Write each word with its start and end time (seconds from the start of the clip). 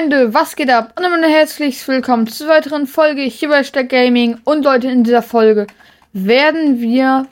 Freunde, 0.00 0.32
was 0.32 0.56
geht 0.56 0.70
ab? 0.70 0.94
Und 0.96 1.02
damit 1.02 1.28
herzlich 1.28 1.86
willkommen 1.86 2.26
zur 2.26 2.48
weiteren 2.48 2.86
Folge 2.86 3.20
hier 3.20 3.50
bei 3.50 3.62
Stack 3.62 3.90
Gaming. 3.90 4.38
Und 4.44 4.64
Leute, 4.64 4.88
in 4.88 5.04
dieser 5.04 5.20
Folge 5.20 5.66
werden 6.14 6.80
wir 6.80 7.26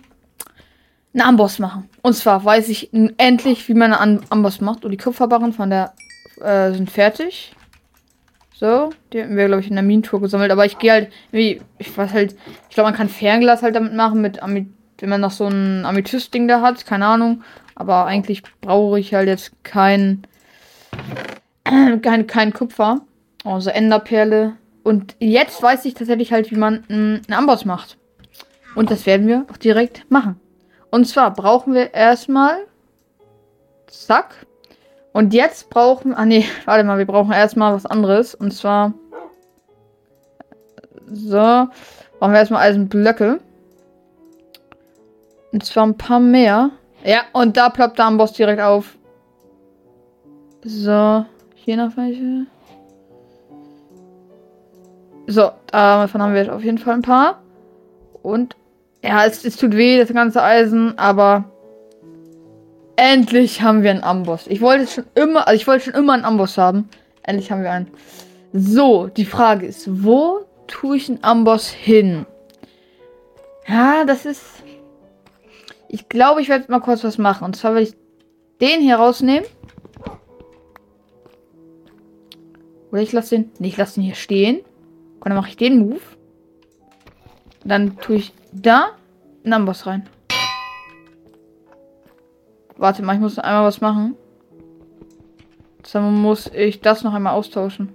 einen 1.15 1.23
Amboss 1.23 1.59
machen. 1.59 1.89
Und 2.03 2.13
zwar 2.13 2.45
weiß 2.45 2.69
ich 2.69 2.91
endlich, 3.17 3.67
wie 3.69 3.75
man 3.75 3.95
einen 3.95 4.21
Amboss 4.29 4.61
macht. 4.61 4.85
Und 4.85 4.91
die 4.91 4.99
Kupferbarren 4.99 5.55
von 5.55 5.71
der 5.71 5.95
äh, 6.43 6.73
sind 6.73 6.91
fertig. 6.91 7.55
So, 8.55 8.91
die 9.15 9.23
haben 9.23 9.35
wir, 9.35 9.47
glaube 9.47 9.63
ich, 9.63 9.69
in 9.69 9.77
der 9.77 9.83
Minentour 9.83 10.21
gesammelt. 10.21 10.51
Aber 10.51 10.67
ich 10.67 10.79
gehe 10.79 10.93
halt, 10.93 11.13
wie, 11.31 11.63
ich 11.79 11.97
weiß 11.97 12.13
halt, 12.13 12.37
ich 12.69 12.75
glaube, 12.75 12.91
man 12.91 12.99
kann 12.99 13.09
Fernglas 13.09 13.63
halt 13.63 13.77
damit 13.77 13.95
machen, 13.95 14.21
mit 14.21 14.43
wenn 14.43 15.09
man 15.09 15.23
noch 15.23 15.33
so 15.33 15.47
ein 15.47 15.87
Amethyst-Ding 15.87 16.47
da 16.49 16.61
hat, 16.61 16.85
keine 16.85 17.07
Ahnung. 17.07 17.43
Aber 17.75 18.05
eigentlich 18.05 18.43
brauche 18.61 19.01
ich 19.01 19.15
halt 19.15 19.29
jetzt 19.29 19.53
kein 19.65 20.27
kein, 22.03 22.27
kein 22.27 22.53
Kupfer. 22.53 23.01
Also 23.45 23.71
Enderperle. 23.71 24.57
Und 24.83 25.17
jetzt 25.19 25.63
weiß 25.63 25.85
ich 25.85 25.95
tatsächlich 25.95 26.33
halt, 26.33 26.51
wie 26.51 26.57
man 26.57 26.85
einen 26.89 27.23
Amboss 27.31 27.65
macht. 27.65 27.99
Und 28.75 28.91
das 28.91 29.07
werden 29.07 29.27
wir 29.27 29.45
auch 29.51 29.57
direkt 29.57 30.11
machen. 30.11 30.41
Und 30.91 31.07
zwar 31.07 31.33
brauchen 31.33 31.75
wir 31.75 31.95
erstmal. 31.95 32.59
Zack. 33.87 34.47
Und 35.13 35.35
jetzt 35.35 35.71
brauchen. 35.71 36.15
Ah 36.15 36.25
nee, 36.25 36.47
warte 36.65 36.85
mal, 36.85 36.99
wir 36.99 37.07
brauchen 37.07 37.33
erstmal 37.33 37.75
was 37.75 37.87
anderes. 37.87 38.35
Und 38.35 38.53
zwar. 38.53 38.95
So. 41.11 41.69
Brauchen 42.19 42.33
wir 42.33 42.39
erstmal 42.39 42.69
Eisenblöcke. 42.69 43.41
Und 45.53 45.65
zwar 45.65 45.87
ein 45.87 45.97
paar 45.97 46.21
mehr. 46.21 46.71
Ja, 47.05 47.23
und 47.33 47.57
da 47.57 47.71
ploppt 47.71 47.99
der 47.99 48.07
Amboss 48.07 48.33
direkt 48.33 48.61
auf. 48.61 48.97
So. 50.65 51.25
Hier 51.69 51.77
noch 51.77 51.99
welche. 51.99 52.47
So, 55.27 55.51
davon 55.67 56.23
haben 56.23 56.33
wir 56.33 56.55
auf 56.55 56.65
jeden 56.65 56.79
Fall 56.79 56.95
ein 56.95 57.03
paar. 57.03 57.43
Und 58.23 58.57
ja, 59.05 59.27
es, 59.27 59.45
es 59.45 59.59
tut 59.59 59.77
weh, 59.77 59.99
das 59.99 60.11
ganze 60.15 60.43
Eisen, 60.43 60.99
aber 60.99 61.45
endlich 62.97 63.61
haben 63.61 63.83
wir 63.83 63.91
einen 63.91 64.03
Amboss. 64.03 64.47
Ich 64.47 64.63
wollte 64.63 64.87
schon 64.87 65.05
immer, 65.15 65.47
also 65.47 65.57
ich 65.61 65.67
wollte 65.67 65.85
schon 65.85 65.93
immer 65.93 66.15
einen 66.15 66.25
Amboss 66.25 66.57
haben. 66.57 66.89
Endlich 67.23 67.53
haben 67.53 67.63
wir 67.63 67.71
einen. 67.71 67.91
So, 68.55 69.09
die 69.09 69.27
Frage 69.27 69.67
ist, 69.67 70.03
wo 70.03 70.47
tue 70.69 70.97
ich 70.97 71.11
einen 71.11 71.23
Amboss 71.23 71.69
hin? 71.69 72.25
Ja, 73.67 74.07
das 74.07 74.25
ist. 74.25 74.43
Ich 75.91 76.09
glaube, 76.09 76.41
ich 76.41 76.49
werde 76.49 76.71
mal 76.71 76.81
kurz 76.81 77.05
was 77.05 77.19
machen. 77.19 77.45
Und 77.45 77.57
zwar 77.57 77.75
werde 77.75 77.89
ich 77.89 77.97
den 78.59 78.81
hier 78.81 78.97
rausnehmen. 78.97 79.45
Oder 82.91 83.03
ich 83.03 83.13
lasse 83.13 83.37
den. 83.37 83.51
Nee, 83.59 83.69
ich 83.69 83.77
lasse 83.77 83.95
den 83.95 84.05
hier 84.05 84.15
stehen. 84.15 84.61
Und 85.21 85.27
dann 85.27 85.37
mache 85.37 85.51
ich 85.51 85.57
den 85.57 85.79
Move. 85.79 86.01
Dann 87.65 87.99
tue 87.99 88.17
ich 88.17 88.33
da 88.53 88.91
einen 89.45 89.53
Amboss 89.53 89.87
rein. 89.87 90.09
Warte 92.77 93.03
mal, 93.03 93.15
ich 93.15 93.21
muss 93.21 93.39
einmal 93.39 93.65
was 93.65 93.81
machen. 93.81 94.15
Dann 95.93 96.15
muss 96.15 96.47
ich 96.49 96.81
das 96.81 97.03
noch 97.03 97.15
einmal 97.15 97.35
austauschen. 97.35 97.93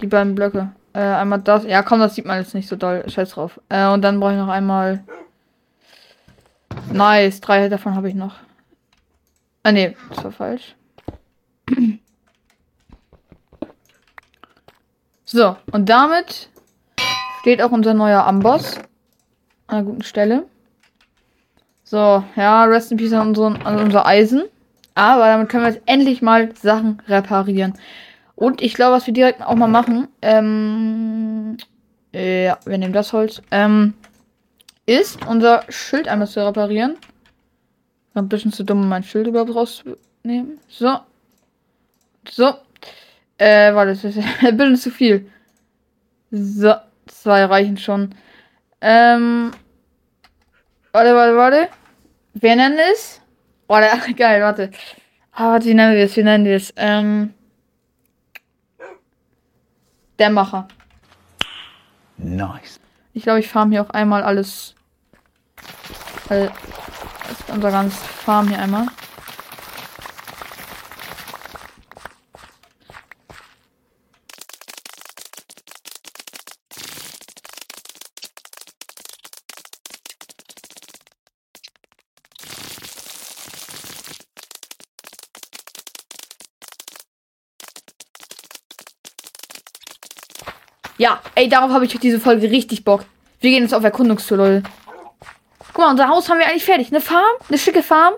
Die 0.00 0.06
beiden 0.06 0.34
Blöcke. 0.34 0.72
Äh, 0.92 1.00
einmal 1.00 1.40
das. 1.40 1.64
Ja, 1.64 1.82
komm, 1.82 2.00
das 2.00 2.14
sieht 2.14 2.26
man 2.26 2.38
jetzt 2.38 2.54
nicht 2.54 2.68
so 2.68 2.76
doll. 2.76 3.04
Scheiß 3.08 3.30
drauf. 3.30 3.60
Äh, 3.68 3.88
und 3.88 4.02
dann 4.02 4.20
brauche 4.20 4.32
ich 4.32 4.38
noch 4.38 4.48
einmal. 4.48 5.04
Nice. 6.92 7.40
Drei 7.40 7.68
davon 7.68 7.94
habe 7.94 8.08
ich 8.08 8.14
noch. 8.14 8.36
Ah, 9.62 9.72
nee, 9.72 9.96
das 10.08 10.24
war 10.24 10.32
falsch. 10.32 10.74
So, 15.32 15.56
und 15.70 15.88
damit 15.88 16.48
steht 17.38 17.62
auch 17.62 17.70
unser 17.70 17.94
neuer 17.94 18.26
Amboss 18.26 18.78
an 19.68 19.76
einer 19.76 19.84
guten 19.84 20.02
Stelle. 20.02 20.46
So, 21.84 22.24
ja, 22.34 22.64
Rest 22.64 22.90
in 22.90 22.98
Peace 22.98 23.12
an, 23.12 23.28
unseren, 23.28 23.62
an 23.62 23.78
unser 23.78 24.06
Eisen. 24.06 24.42
Aber 24.96 25.26
damit 25.26 25.48
können 25.48 25.62
wir 25.62 25.70
jetzt 25.70 25.82
endlich 25.86 26.20
mal 26.20 26.52
Sachen 26.56 27.00
reparieren. 27.06 27.74
Und 28.34 28.60
ich 28.60 28.74
glaube, 28.74 28.96
was 28.96 29.06
wir 29.06 29.14
direkt 29.14 29.40
auch 29.40 29.54
mal 29.54 29.68
machen, 29.68 30.08
ähm, 30.20 31.58
ja, 32.12 32.58
wir 32.64 32.78
nehmen 32.78 32.92
das 32.92 33.12
Holz, 33.12 33.40
ähm, 33.52 33.94
ist 34.84 35.24
unser 35.28 35.62
Schild 35.68 36.08
einmal 36.08 36.26
zu 36.26 36.44
reparieren. 36.44 36.96
War 38.14 38.22
ein 38.24 38.28
bisschen 38.28 38.52
zu 38.52 38.64
dumm, 38.64 38.88
mein 38.88 39.04
Schild 39.04 39.28
überhaupt 39.28 39.54
rauszunehmen. 39.54 40.58
So. 40.66 40.98
So. 42.28 42.54
Äh, 43.40 43.74
warte, 43.74 43.92
das 43.92 44.04
ist 44.04 44.18
ein 44.42 44.56
bisschen 44.56 44.76
zu 44.76 44.90
viel. 44.90 45.30
So, 46.30 46.74
zwei 47.06 47.44
reichen 47.46 47.78
schon. 47.78 48.14
Ähm. 48.82 49.50
Warte, 50.92 51.14
warte, 51.14 51.36
warte. 51.36 51.68
Wer 52.34 52.56
nennt 52.56 52.78
es? 52.92 53.22
Warte, 53.66 54.12
geil, 54.14 54.42
warte. 54.42 54.70
Ah, 55.32 55.52
warte, 55.52 55.66
wie 55.66 55.74
nennen 55.74 55.96
wir 55.96 56.04
es? 56.04 56.16
Wie 56.16 56.22
nennen 56.22 56.44
wir 56.44 56.56
es? 56.56 56.72
Ähm. 56.76 57.32
Der 60.18 60.28
Macher. 60.28 60.68
Nice. 62.18 62.78
Ich 63.14 63.22
glaube, 63.22 63.40
ich 63.40 63.48
farm 63.48 63.70
hier 63.70 63.80
auch 63.80 63.90
einmal 63.90 64.22
alles. 64.22 64.74
Ist 66.28 67.48
unser 67.48 67.70
ganzes 67.70 67.98
Farm 67.98 68.48
hier 68.48 68.58
einmal. 68.58 68.86
Ja, 91.00 91.18
ey, 91.34 91.48
darauf 91.48 91.70
habe 91.70 91.86
ich 91.86 91.98
diese 91.98 92.20
Folge 92.20 92.50
richtig 92.50 92.84
Bock. 92.84 93.06
Wir 93.40 93.52
gehen 93.52 93.62
jetzt 93.62 93.72
auf 93.72 93.82
Erkundungstour, 93.82 94.36
Leute. 94.36 94.62
Guck 95.72 95.78
mal, 95.78 95.90
unser 95.92 96.08
Haus 96.08 96.28
haben 96.28 96.38
wir 96.38 96.46
eigentlich 96.46 96.66
fertig. 96.66 96.88
Eine 96.88 97.00
Farm, 97.00 97.24
eine 97.48 97.56
schicke 97.56 97.82
Farm. 97.82 98.12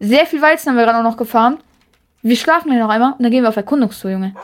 Sehr 0.00 0.26
viel 0.26 0.42
Weizen 0.42 0.70
haben 0.70 0.76
wir 0.76 0.86
gerade 0.86 0.98
auch 0.98 1.08
noch 1.08 1.16
gefarmt. 1.16 1.62
Wir 2.22 2.34
schlafen 2.34 2.72
hier 2.72 2.82
noch 2.82 2.88
einmal 2.88 3.12
und 3.12 3.22
dann 3.22 3.30
gehen 3.30 3.44
wir 3.44 3.48
auf 3.50 3.56
Erkundungstour, 3.56 4.10
Junge. 4.10 4.34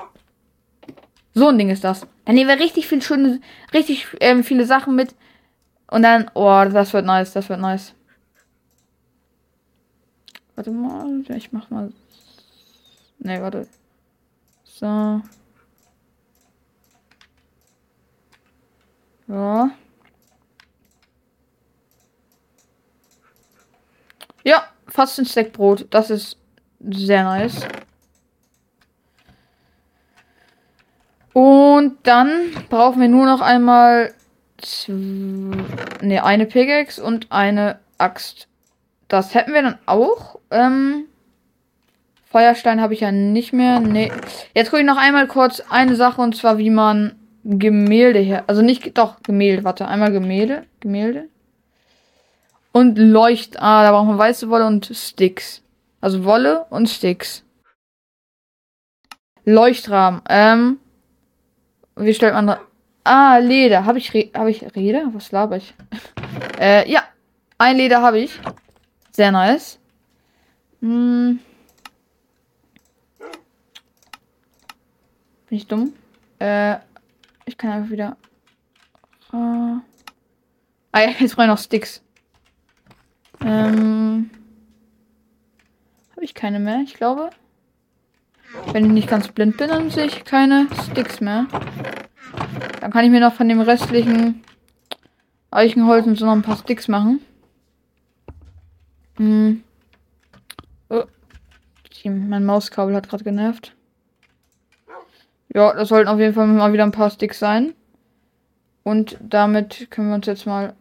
So 1.34 1.48
ein 1.48 1.59
Ding 1.59 1.71
ist 1.71 1.82
das. 1.82 2.06
Dann 2.25 2.37
nehmen 2.37 2.48
wir 2.48 2.60
richtig 2.60 2.87
viel 2.87 3.03
schöne, 3.03 3.41
richtig 3.75 4.06
ähm, 4.21 4.44
viele 4.44 4.65
Sachen 4.65 4.94
mit. 4.94 5.16
Und 5.88 6.03
dann, 6.03 6.31
oh, 6.34 6.65
das 6.72 6.92
wird 6.92 7.04
nice, 7.04 7.32
das 7.32 7.48
wird 7.48 7.59
nice. 7.59 7.94
Warte 10.54 10.71
mal, 10.71 11.25
ich 11.37 11.50
mach 11.50 11.69
mal. 11.69 11.92
Ne, 13.19 13.42
warte. 13.42 13.66
So. 14.62 15.21
Ja. 19.32 19.70
Ja, 24.44 24.65
fast 24.88 25.19
ein 25.19 25.25
Stack 25.25 25.54
Brot. 25.54 25.87
Das 25.88 26.10
ist 26.10 26.36
sehr 26.80 27.24
nice. 27.24 27.66
Und 31.33 31.97
dann 32.03 32.53
brauchen 32.68 33.01
wir 33.01 33.09
nur 33.09 33.24
noch 33.24 33.41
einmal 33.41 34.12
ne, 34.86 36.22
eine 36.22 36.45
Pickaxe 36.45 37.03
und 37.03 37.33
eine 37.33 37.78
Axt. 37.97 38.48
Das 39.09 39.34
hätten 39.34 39.54
wir 39.54 39.62
dann 39.62 39.78
auch. 39.86 40.41
Ähm, 40.51 41.07
Feuerstein 42.27 42.83
habe 42.83 42.92
ich 42.92 43.01
ja 43.01 43.12
nicht 43.12 43.54
mehr. 43.54 43.80
Nee. 43.80 44.12
Jetzt 44.54 44.68
gucke 44.68 44.83
ich 44.83 44.86
noch 44.86 44.98
einmal 44.98 45.27
kurz 45.27 45.60
eine 45.71 45.97
Sache 45.97 46.21
und 46.21 46.36
zwar, 46.36 46.59
wie 46.59 46.71
man 46.71 47.22
Gemälde 47.44 48.21
her. 48.21 48.44
Also 48.47 48.62
nicht, 48.62 48.97
doch, 48.97 49.22
Gemälde, 49.22 49.65
warte, 49.65 49.89
einmal 49.89 50.12
Gemälde, 50.12 50.65
Gemälde. 50.80 51.28
Und 52.72 52.97
Leucht, 52.97 53.60
ah, 53.60 53.83
da 53.83 53.91
brauchen 53.91 54.09
wir 54.09 54.18
weiße 54.18 54.48
Wolle 54.48 54.66
und 54.66 54.86
Sticks. 54.92 55.62
Also 56.00 56.24
Wolle 56.24 56.66
und 56.71 56.89
Sticks. 56.89 57.44
Leuchtrahmen, 59.44 60.22
ähm. 60.28 60.78
Wie 61.97 62.15
stellt 62.15 62.34
man? 62.34 62.56
Ah, 63.04 63.39
Leder. 63.39 63.84
Habe 63.84 63.98
ich, 63.98 64.15
Re 64.15 64.30
hab 64.34 64.47
ich 64.47 64.62
Räder? 64.74 65.10
Was 65.12 65.33
laber 65.33 65.56
ich? 65.56 65.74
äh, 66.60 66.91
ja. 66.91 67.03
Ein 67.59 67.77
Leder 67.77 68.00
habe 68.00 68.21
ich. 68.21 68.41
Sehr 69.10 69.30
nice. 69.30 69.78
Hm. 70.80 71.38
Bin 75.48 75.59
ich 75.59 75.66
dumm? 75.66 75.92
Äh, 76.38 76.77
ich 77.44 77.59
kann 77.59 77.71
einfach 77.71 77.91
wieder. 77.91 78.16
Äh 79.33 79.36
ah 79.36 81.00
ja, 81.00 81.10
jetzt 81.18 81.34
brauche 81.34 81.44
ich 81.44 81.50
noch 81.50 81.59
Sticks. 81.59 82.03
Ähm. 83.41 84.30
Habe 86.12 86.24
ich 86.24 86.34
keine 86.34 86.60
mehr, 86.60 86.80
ich 86.84 86.94
glaube. 86.94 87.30
Wenn 88.72 88.86
ich 88.86 88.92
nicht 88.92 89.09
ganz 89.09 89.28
blind 89.28 89.56
bin, 89.56 89.68
dann 89.68 89.91
sehe 89.91 90.06
ich 90.06 90.24
keine 90.24 90.68
Sticks 90.84 91.21
mehr. 91.21 91.47
Dann 92.80 92.91
kann 92.91 93.04
ich 93.04 93.10
mir 93.10 93.21
noch 93.21 93.33
von 93.33 93.48
dem 93.48 93.60
restlichen 93.60 94.42
Eichenholz 95.50 96.06
und 96.06 96.16
so 96.16 96.27
noch 96.27 96.33
ein 96.33 96.42
paar 96.42 96.56
Sticks 96.56 96.88
machen. 96.88 97.21
Hm. 99.16 99.62
Oh. 100.88 101.04
Mein 102.04 102.45
Mauskabel 102.45 102.97
hat 102.97 103.09
gerade 103.09 103.24
genervt. 103.24 103.74
Ja, 105.54 105.75
das 105.75 105.89
sollten 105.89 106.09
auf 106.09 106.19
jeden 106.19 106.34
Fall 106.34 106.47
mal 106.47 106.72
wieder 106.72 106.84
ein 106.84 106.93
paar 106.93 107.10
Sticks 107.10 107.39
sein. 107.39 107.75
Und 108.83 109.19
damit 109.21 109.91
können 109.91 110.09
wir 110.09 110.15
uns 110.15 110.27
jetzt 110.27 110.47
mal. 110.47 110.75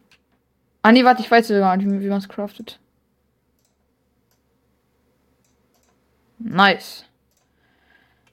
Ah 0.81 0.91
nee, 0.91 1.03
warte, 1.03 1.21
ich 1.21 1.29
weiß 1.29 1.47
sogar 1.47 1.75
nicht, 1.77 1.87
wie 1.87 2.07
man 2.07 2.17
es 2.17 2.29
craftet. 2.29 2.79
Nice. 6.39 7.05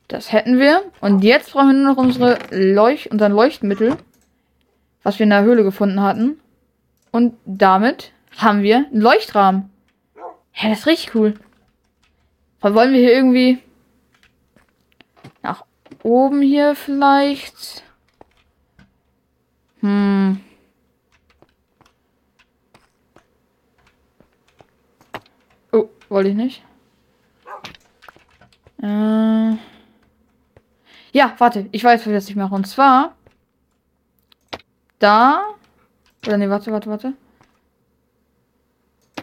Das 0.06 0.32
hätten 0.32 0.58
wir. 0.58 0.82
Und 1.00 1.22
jetzt 1.22 1.52
brauchen 1.52 1.68
wir 1.68 1.74
nur 1.74 1.94
noch 1.94 2.02
unsere 2.02 2.38
Leuch 2.50 3.10
unseren 3.10 3.32
Leuchtmittel, 3.32 3.96
was 5.02 5.18
wir 5.18 5.24
in 5.24 5.30
der 5.30 5.42
Höhle 5.42 5.64
gefunden 5.64 6.00
hatten. 6.00 6.40
Und 7.10 7.34
damit 7.44 8.12
haben 8.38 8.62
wir 8.62 8.76
einen 8.76 9.00
Leuchtrahmen. 9.02 9.70
Hä, 10.52 10.70
das 10.70 10.80
ist 10.80 10.86
richtig 10.86 11.14
cool. 11.14 11.34
Wollen 12.60 12.92
wir 12.92 13.00
hier 13.00 13.12
irgendwie 13.12 13.58
oben 16.08 16.40
hier 16.42 16.74
vielleicht? 16.74 17.84
Hm. 19.80 20.40
Oh, 25.70 25.88
wollte 26.08 26.30
ich 26.30 26.36
nicht. 26.36 26.64
Äh. 28.82 29.56
Ja, 31.12 31.34
warte, 31.38 31.68
ich 31.72 31.84
weiß, 31.84 32.06
wie 32.06 32.12
das 32.12 32.28
ich 32.28 32.36
mache. 32.36 32.54
Und 32.54 32.66
zwar 32.66 33.14
da. 34.98 35.42
Oder 36.26 36.38
nee, 36.38 36.48
warte, 36.48 36.72
warte, 36.72 36.90
warte. 36.90 37.12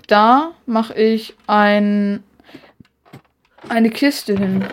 Da 0.07 0.53
mache 0.65 0.93
ich 0.93 1.35
ein 1.47 2.23
eine 3.67 3.89
Kiste 3.89 4.37
hin. 4.37 4.63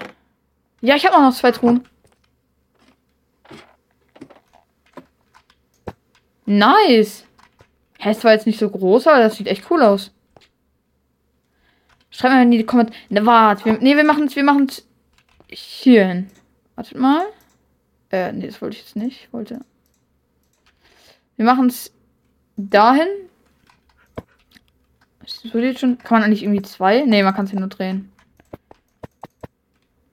Ja, 0.82 0.96
ich 0.96 1.06
habe 1.06 1.16
auch 1.16 1.22
noch 1.22 1.34
zwei 1.34 1.52
Truhen. 1.52 1.88
Nice. 6.46 7.24
Hä, 7.98 8.10
es 8.10 8.24
war 8.24 8.32
jetzt 8.32 8.46
nicht 8.46 8.58
so 8.58 8.68
groß, 8.68 9.06
aber 9.06 9.20
das 9.20 9.36
sieht 9.36 9.46
echt 9.46 9.70
cool 9.70 9.82
aus. 9.82 10.10
Schreibt 12.10 12.34
mal 12.34 12.42
in 12.42 12.50
die 12.50 12.64
Kommentare. 12.64 12.96
Ne, 13.08 13.24
warte. 13.24 13.64
Wir, 13.64 13.78
nee, 13.78 13.96
wir 13.96 14.04
machen 14.04 14.24
es 14.24 14.36
wir 14.36 14.44
machen's 14.44 14.86
hier 15.48 16.06
hin. 16.06 16.30
Wartet 16.74 16.98
mal. 16.98 17.24
Äh, 18.10 18.32
nee, 18.32 18.46
das 18.46 18.60
wollte 18.60 18.76
ich 18.76 18.82
jetzt 18.82 18.96
nicht. 18.96 19.24
Ich 19.24 19.32
wollte. 19.32 19.60
Wir 21.36 21.44
machen 21.44 21.68
es 21.68 21.92
dahin. 22.56 23.08
Das 25.20 25.44
wird 25.44 25.64
jetzt 25.64 25.80
schon. 25.80 25.96
Kann 25.98 26.20
man 26.20 26.24
eigentlich 26.24 26.42
irgendwie 26.42 26.62
zwei? 26.62 27.04
Nee, 27.06 27.22
man 27.22 27.34
kann 27.34 27.46
es 27.46 27.52
ja 27.52 27.60
nur 27.60 27.68
drehen. 27.68 28.12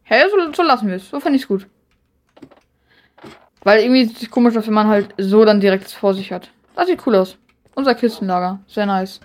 Hä, 0.03 0.15
hey, 0.15 0.29
so, 0.29 0.53
so 0.53 0.63
lassen 0.63 0.87
wir 0.87 0.95
es. 0.95 1.09
So 1.09 1.19
finde 1.19 1.37
ich 1.37 1.43
es 1.43 1.47
gut. 1.47 1.67
Weil 3.69 3.83
irgendwie 3.83 4.25
komisch, 4.25 4.55
dass 4.55 4.65
man 4.65 4.87
halt 4.87 5.13
so 5.19 5.45
dann 5.45 5.61
direkt 5.61 5.91
vor 5.91 6.15
sich 6.15 6.31
hat. 6.31 6.49
Das 6.75 6.87
sieht 6.87 7.05
cool 7.05 7.13
aus. 7.13 7.37
Unser 7.75 7.93
Kistenlager. 7.93 8.61
Sehr 8.65 8.87
nice. 8.87 9.19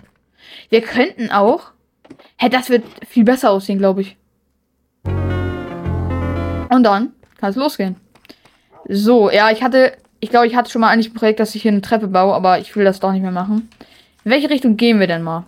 Wir 0.69 0.81
könnten 0.81 1.31
auch. 1.31 1.71
Hä, 2.37 2.49
das 2.49 2.69
wird 2.69 2.83
viel 3.07 3.23
besser 3.23 3.49
aussehen, 3.49 3.79
glaube 3.79 4.01
ich. 4.01 4.17
Und 5.05 6.83
dann 6.83 7.13
kann 7.39 7.49
es 7.49 7.55
losgehen. 7.55 7.95
So, 8.87 9.31
ja, 9.31 9.49
ich 9.49 9.63
hatte. 9.63 9.97
Ich 10.19 10.29
glaube, 10.29 10.45
ich 10.45 10.55
hatte 10.55 10.69
schon 10.69 10.81
mal 10.81 10.89
eigentlich 10.89 11.09
ein 11.09 11.15
Projekt, 11.15 11.39
dass 11.39 11.55
ich 11.55 11.63
hier 11.63 11.71
eine 11.71 11.81
Treppe 11.81 12.07
baue, 12.07 12.35
aber 12.35 12.59
ich 12.59 12.75
will 12.75 12.85
das 12.85 12.99
doch 12.99 13.13
nicht 13.13 13.23
mehr 13.23 13.31
machen. 13.31 13.67
In 14.25 14.29
welche 14.29 14.51
Richtung 14.51 14.77
gehen 14.77 14.99
wir 14.99 15.07
denn 15.07 15.23
mal? 15.23 15.47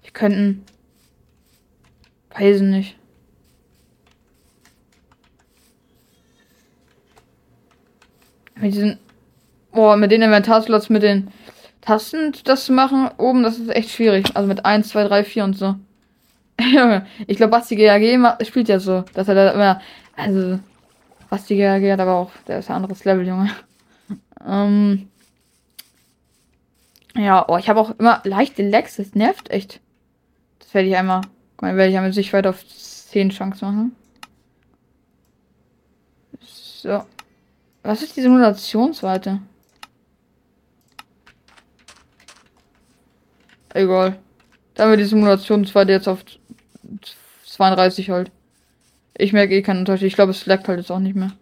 Wir 0.00 0.10
könnten. 0.10 0.64
Weiß 2.30 2.62
nicht. 2.62 2.97
Mit 8.60 8.74
diesen. 8.74 8.98
Boah, 9.72 9.96
mit 9.96 10.10
den 10.10 10.22
Inventarslots, 10.22 10.88
mit 10.88 11.02
den 11.02 11.28
Tasten 11.80 12.34
das 12.44 12.64
zu 12.64 12.72
machen, 12.72 13.08
oben, 13.18 13.42
das 13.42 13.58
ist 13.58 13.68
echt 13.70 13.90
schwierig. 13.90 14.34
Also 14.34 14.48
mit 14.48 14.64
1, 14.64 14.88
2, 14.88 15.04
3, 15.04 15.24
4 15.24 15.44
und 15.44 15.54
so. 15.54 15.76
Junge, 16.60 17.06
ich 17.26 17.36
glaube, 17.36 17.52
Basti 17.52 17.76
GAG 17.76 18.02
spielt 18.46 18.68
ja 18.68 18.80
so, 18.80 19.04
dass 19.14 19.28
er 19.28 19.34
da 19.34 19.50
immer. 19.52 19.80
Also, 20.16 20.58
Basti 21.30 21.56
GAG 21.56 21.82
hat 21.92 22.00
aber 22.00 22.14
auch. 22.14 22.30
Der 22.46 22.58
ist 22.58 22.70
ein 22.70 22.76
anderes 22.76 23.04
Level, 23.04 23.26
Junge. 23.26 23.50
Ähm. 24.46 25.08
Ja, 27.16 27.44
oh, 27.48 27.56
ich 27.56 27.68
habe 27.68 27.80
auch 27.80 27.98
immer 27.98 28.20
leichte 28.22 28.62
Lags, 28.62 28.96
das 28.96 29.16
nervt 29.16 29.50
echt. 29.50 29.80
Das 30.60 30.72
werde 30.74 30.88
ich 30.88 30.96
einmal. 30.96 31.22
Dann 31.58 31.76
werde 31.76 31.92
ich 31.92 32.00
mit 32.00 32.14
Sichtweite 32.14 32.50
auf 32.50 32.64
10 32.64 33.30
Chance 33.30 33.64
machen. 33.64 33.96
So. 36.40 37.02
Was 37.88 38.02
ist 38.02 38.18
die 38.18 38.20
Simulationsweite? 38.20 39.40
Egal. 43.72 44.18
Dann 44.74 44.90
wird 44.90 45.00
die 45.00 45.06
Simulationsweite 45.06 45.92
jetzt 45.92 46.06
auf 46.06 46.22
32 47.46 48.10
halt. 48.10 48.30
Ich 49.16 49.32
merke 49.32 49.54
eh 49.54 49.62
keinen 49.62 49.78
Unterschied. 49.78 50.08
Ich 50.08 50.16
glaube, 50.16 50.32
es 50.32 50.44
leckt 50.44 50.68
halt 50.68 50.80
jetzt 50.80 50.90
auch 50.90 50.98
nicht 50.98 51.16
mehr. 51.16 51.32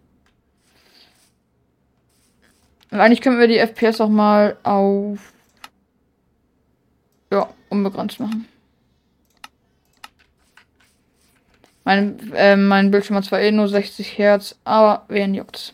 Und 2.91 3.01
eigentlich 3.01 3.19
können 3.19 3.39
wir 3.39 3.49
die 3.49 3.59
FPS 3.59 3.99
auch 3.99 4.07
mal 4.07 4.55
auf. 4.63 5.33
Ja, 7.29 7.49
unbegrenzt 7.67 8.21
machen. 8.21 8.47
Mein, 11.83 12.31
äh, 12.31 12.55
mein 12.55 12.89
Bildschirm 12.89 13.17
hat 13.17 13.25
zwar 13.25 13.41
eh 13.41 13.51
nur 13.51 13.67
60 13.67 14.17
Hertz, 14.17 14.55
aber 14.63 15.03
wen 15.09 15.35
juckt's? 15.35 15.73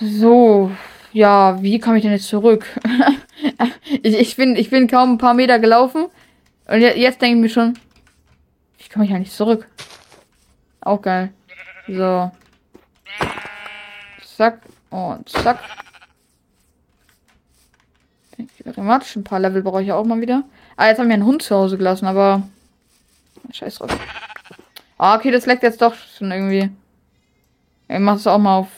So, 0.00 0.70
ja, 1.12 1.62
wie 1.62 1.78
komme 1.78 1.98
ich 1.98 2.02
denn 2.02 2.12
jetzt 2.12 2.28
zurück? 2.28 2.64
ich, 4.02 4.18
ich, 4.18 4.36
bin, 4.36 4.56
ich 4.56 4.70
bin 4.70 4.88
kaum 4.88 5.12
ein 5.12 5.18
paar 5.18 5.34
Meter 5.34 5.58
gelaufen. 5.58 6.06
Und 6.66 6.80
jetzt 6.80 7.20
denke 7.20 7.36
ich 7.36 7.42
mir 7.42 7.48
schon, 7.50 7.78
wie 8.78 8.88
komme 8.88 9.04
ich 9.04 9.12
eigentlich 9.12 9.32
zurück? 9.32 9.66
Auch 10.80 11.02
geil. 11.02 11.32
So. 11.86 12.30
Zack. 14.36 14.62
Und 14.88 15.28
zack. 15.28 15.58
Much. 18.76 19.16
Ein 19.16 19.24
paar 19.24 19.40
Level 19.40 19.62
brauche 19.62 19.82
ich 19.82 19.92
auch 19.92 20.04
mal 20.04 20.20
wieder. 20.20 20.44
Ah, 20.76 20.86
jetzt 20.86 20.98
haben 20.98 21.08
wir 21.08 21.14
einen 21.14 21.26
Hund 21.26 21.42
zu 21.42 21.54
Hause 21.54 21.76
gelassen, 21.76 22.06
aber. 22.06 22.42
Scheiß 23.52 23.76
drauf. 23.76 23.90
Ah, 24.96 25.16
okay, 25.16 25.30
das 25.30 25.44
leckt 25.44 25.62
jetzt 25.62 25.82
doch 25.82 25.94
schon 25.94 26.30
irgendwie. 26.30 26.70
Ich 27.88 27.98
mach 27.98 28.16
es 28.16 28.26
auch 28.26 28.38
mal 28.38 28.58
auf 28.58 28.68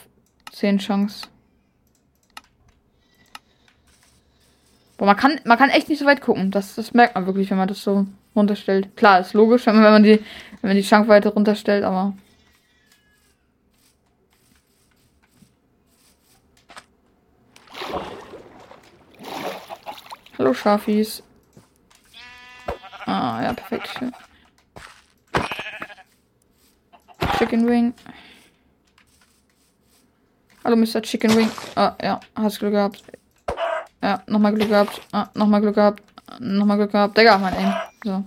10 0.52 0.78
Chance. 0.78 1.26
Boah, 4.96 5.06
man 5.06 5.16
kann, 5.16 5.40
man 5.44 5.58
kann 5.58 5.70
echt 5.70 5.88
nicht 5.88 5.98
so 5.98 6.06
weit 6.06 6.20
gucken. 6.20 6.50
Das, 6.50 6.76
das 6.76 6.94
merkt 6.94 7.14
man 7.14 7.26
wirklich, 7.26 7.50
wenn 7.50 7.58
man 7.58 7.68
das 7.68 7.82
so 7.82 8.06
runterstellt. 8.36 8.96
Klar, 8.96 9.20
ist 9.20 9.34
logisch, 9.34 9.66
wenn 9.66 9.74
man, 9.74 9.84
wenn 9.84 9.92
man 9.92 10.02
die, 10.04 10.22
wenn 10.60 10.68
man 10.68 10.76
die 10.76 10.84
Schankweite 10.84 11.30
runterstellt, 11.30 11.82
aber. 11.82 12.14
Hallo 20.38 20.54
Schafis. 20.54 21.22
Ah, 23.06 23.42
ja, 23.42 23.52
perfekt. 23.52 24.00
Chicken 27.38 27.66
Wing. 27.66 27.94
Hallo 30.64 30.76
Mr. 30.76 31.02
Chicken 31.02 31.34
Wing. 31.36 31.50
Ah, 31.74 31.96
ja, 32.00 32.20
hast 32.36 32.60
Glück 32.60 32.70
gehabt. 32.70 33.02
Ja, 34.00 34.22
nochmal 34.28 34.54
Glück 34.54 34.68
gehabt. 34.68 35.00
Ah, 35.10 35.28
nochmal 35.34 35.60
Glück 35.60 35.74
gehabt. 35.74 36.02
Nochmal 36.38 36.76
Glück 36.76 36.92
gehabt. 36.92 37.18
Digga, 37.18 37.36
mein 37.38 37.54
Aim. 37.54 37.74
So. 38.04 38.24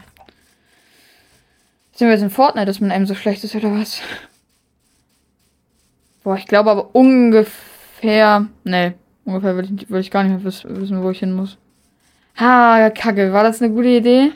Sind 1.94 2.08
wir 2.08 2.12
jetzt 2.12 2.24
in 2.24 2.30
Fortnite, 2.30 2.66
dass 2.66 2.82
mein 2.82 2.92
Aim 2.92 3.06
so 3.06 3.16
schlecht 3.16 3.42
ist, 3.46 3.56
oder 3.56 3.72
was? 3.72 4.02
Boah, 6.26 6.36
ich 6.36 6.46
glaube 6.46 6.72
aber 6.72 6.94
ungefähr. 6.94 8.48
Nee, 8.66 8.96
ungefähr 9.24 9.56
würde 9.56 9.70
ich, 9.74 9.90
ich 9.90 10.12
gar 10.12 10.24
nicht 10.24 10.44
mehr 10.44 10.44
wissen, 10.44 11.04
wo 11.04 11.10
ich 11.12 11.20
hin 11.20 11.34
muss. 11.34 11.58
Ha, 12.38 12.90
kacke. 12.90 13.32
War 13.32 13.44
das 13.44 13.62
eine 13.62 13.74
gute 13.74 13.88
Idee? 13.88 14.34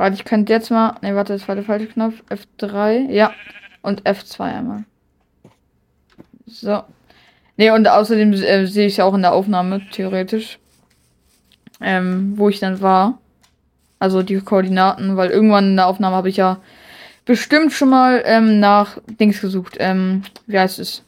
Warte, 0.00 0.14
ich 0.14 0.24
könnte 0.24 0.50
jetzt 0.50 0.70
mal. 0.70 0.96
Ne, 1.02 1.14
warte, 1.14 1.34
das 1.34 1.46
war 1.46 1.56
der 1.56 1.64
falsche 1.64 1.86
Knopf. 1.86 2.14
F3. 2.30 3.10
Ja. 3.10 3.34
Und 3.82 4.04
F2 4.04 4.40
einmal. 4.40 4.84
So. 6.46 6.84
Nee, 7.58 7.70
und 7.70 7.86
außerdem 7.86 8.32
äh, 8.32 8.64
sehe 8.64 8.86
ich 8.86 8.96
ja 8.96 9.04
auch 9.04 9.12
in 9.12 9.20
der 9.20 9.34
Aufnahme, 9.34 9.82
theoretisch. 9.90 10.58
Ähm, 11.82 12.32
wo 12.36 12.48
ich 12.48 12.60
dann 12.60 12.80
war. 12.80 13.18
Also 13.98 14.22
die 14.22 14.40
Koordinaten, 14.40 15.18
weil 15.18 15.28
irgendwann 15.28 15.66
in 15.66 15.76
der 15.76 15.86
Aufnahme 15.86 16.16
habe 16.16 16.30
ich 16.30 16.38
ja 16.38 16.62
bestimmt 17.26 17.74
schon 17.74 17.90
mal 17.90 18.22
ähm, 18.24 18.58
nach 18.58 18.96
Dings 19.06 19.42
gesucht. 19.42 19.76
Ähm, 19.80 20.22
wie 20.46 20.58
heißt 20.58 20.78
es? 20.78 21.02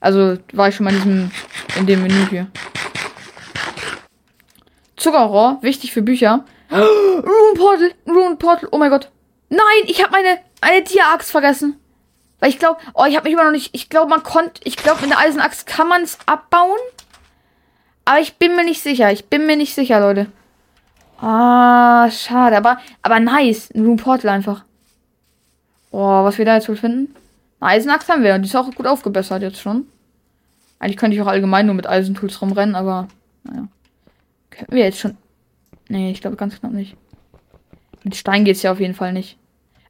Also 0.00 0.38
war 0.54 0.68
ich 0.68 0.76
schon 0.76 0.84
mal 0.84 0.94
in 0.94 1.02
diesem, 1.02 1.30
in 1.76 1.86
dem 1.86 2.00
Menü 2.00 2.26
hier. 2.30 2.46
Zuckerrohr, 4.96 5.58
wichtig 5.60 5.92
für 5.92 6.00
Bücher. 6.00 6.46
Rune 6.72 7.54
Portal, 7.54 7.90
Rune 8.06 8.36
Portal, 8.36 8.68
oh 8.72 8.78
mein 8.78 8.90
Gott. 8.90 9.10
Nein, 9.48 9.60
ich 9.86 10.02
habe 10.02 10.12
meine, 10.12 10.38
eine 10.60 10.82
Dia-Axt 10.82 11.30
vergessen. 11.30 11.76
Weil 12.38 12.50
ich 12.50 12.58
glaube, 12.58 12.80
oh, 12.94 13.04
ich 13.04 13.16
habe 13.16 13.24
mich 13.24 13.34
immer 13.34 13.44
noch 13.44 13.50
nicht, 13.50 13.74
ich 13.74 13.90
glaube, 13.90 14.10
man 14.10 14.22
konnte, 14.22 14.60
ich 14.64 14.76
glaube, 14.76 15.02
mit 15.02 15.10
der 15.10 15.18
Eisenaxt 15.18 15.66
kann 15.66 15.88
man 15.88 16.02
es 16.02 16.18
abbauen. 16.26 16.78
Aber 18.04 18.20
ich 18.20 18.36
bin 18.36 18.56
mir 18.56 18.64
nicht 18.64 18.82
sicher, 18.82 19.12
ich 19.12 19.26
bin 19.26 19.46
mir 19.46 19.56
nicht 19.56 19.74
sicher, 19.74 20.00
Leute. 20.00 20.26
Ah, 21.20 22.10
schade, 22.10 22.56
aber, 22.56 22.78
aber 23.02 23.20
nice. 23.20 23.70
Ein 23.74 23.84
Room 23.84 23.96
Portal 23.98 24.30
einfach. 24.30 24.64
Oh, 25.90 26.24
was 26.24 26.38
wir 26.38 26.44
da 26.44 26.54
jetzt 26.54 26.68
wohl 26.68 26.76
finden? 26.76 27.14
Eine 27.60 27.72
Eisenaxt 27.72 28.08
haben 28.08 28.22
wir, 28.22 28.38
die 28.38 28.48
ist 28.48 28.56
auch 28.56 28.72
gut 28.74 28.86
aufgebessert 28.86 29.42
jetzt 29.42 29.60
schon. 29.60 29.86
Eigentlich 30.78 30.96
könnte 30.96 31.14
ich 31.14 31.22
auch 31.22 31.26
allgemein 31.26 31.66
nur 31.66 31.74
mit 31.74 31.86
Eisentools 31.86 32.40
rumrennen, 32.40 32.74
aber, 32.74 33.08
naja. 33.44 33.68
Können 34.48 34.68
wir 34.70 34.84
jetzt 34.84 34.98
schon. 34.98 35.18
Nee, 35.90 36.12
ich 36.12 36.20
glaube 36.20 36.36
ganz 36.36 36.58
knapp 36.58 36.72
nicht. 36.72 36.96
Mit 38.04 38.14
Stein 38.14 38.44
geht's 38.44 38.62
ja 38.62 38.70
auf 38.70 38.78
jeden 38.78 38.94
Fall 38.94 39.12
nicht. 39.12 39.36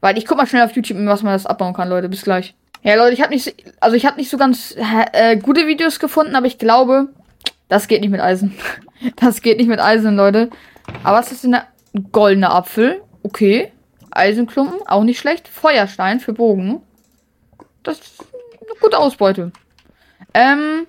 Weil 0.00 0.16
ich 0.16 0.24
guck 0.24 0.38
mal 0.38 0.46
schnell 0.46 0.64
auf 0.64 0.72
YouTube, 0.72 0.96
was 1.04 1.22
man 1.22 1.34
das 1.34 1.44
abbauen 1.44 1.74
kann, 1.74 1.90
Leute. 1.90 2.08
Bis 2.08 2.22
gleich. 2.22 2.54
Ja, 2.82 2.94
Leute, 2.94 3.12
ich 3.12 3.20
habe 3.20 3.34
nicht, 3.34 3.54
also 3.80 3.94
ich 3.96 4.16
nicht 4.16 4.30
so 4.30 4.38
ganz 4.38 4.74
äh, 5.12 5.36
gute 5.36 5.66
Videos 5.66 6.00
gefunden, 6.00 6.34
aber 6.34 6.46
ich 6.46 6.56
glaube, 6.56 7.08
das 7.68 7.86
geht 7.86 8.00
nicht 8.00 8.10
mit 8.10 8.20
Eisen. 8.20 8.56
Das 9.16 9.40
geht 9.40 9.56
nicht 9.56 9.68
mit 9.68 9.80
Eisen, 9.80 10.14
Leute. 10.14 10.50
Aber 11.04 11.16
was 11.16 11.32
ist 11.32 11.42
denn 11.42 11.52
der 11.52 11.66
goldene 12.12 12.50
Apfel? 12.50 13.00
Okay. 13.22 13.72
Eisenklumpen, 14.10 14.86
auch 14.86 15.04
nicht 15.04 15.18
schlecht. 15.18 15.48
Feuerstein 15.48 16.20
für 16.20 16.34
Bogen. 16.34 16.82
Das 17.82 17.98
ist 17.98 18.20
eine 18.60 18.78
gute 18.78 18.98
Ausbeute. 18.98 19.52
Ähm. 20.34 20.86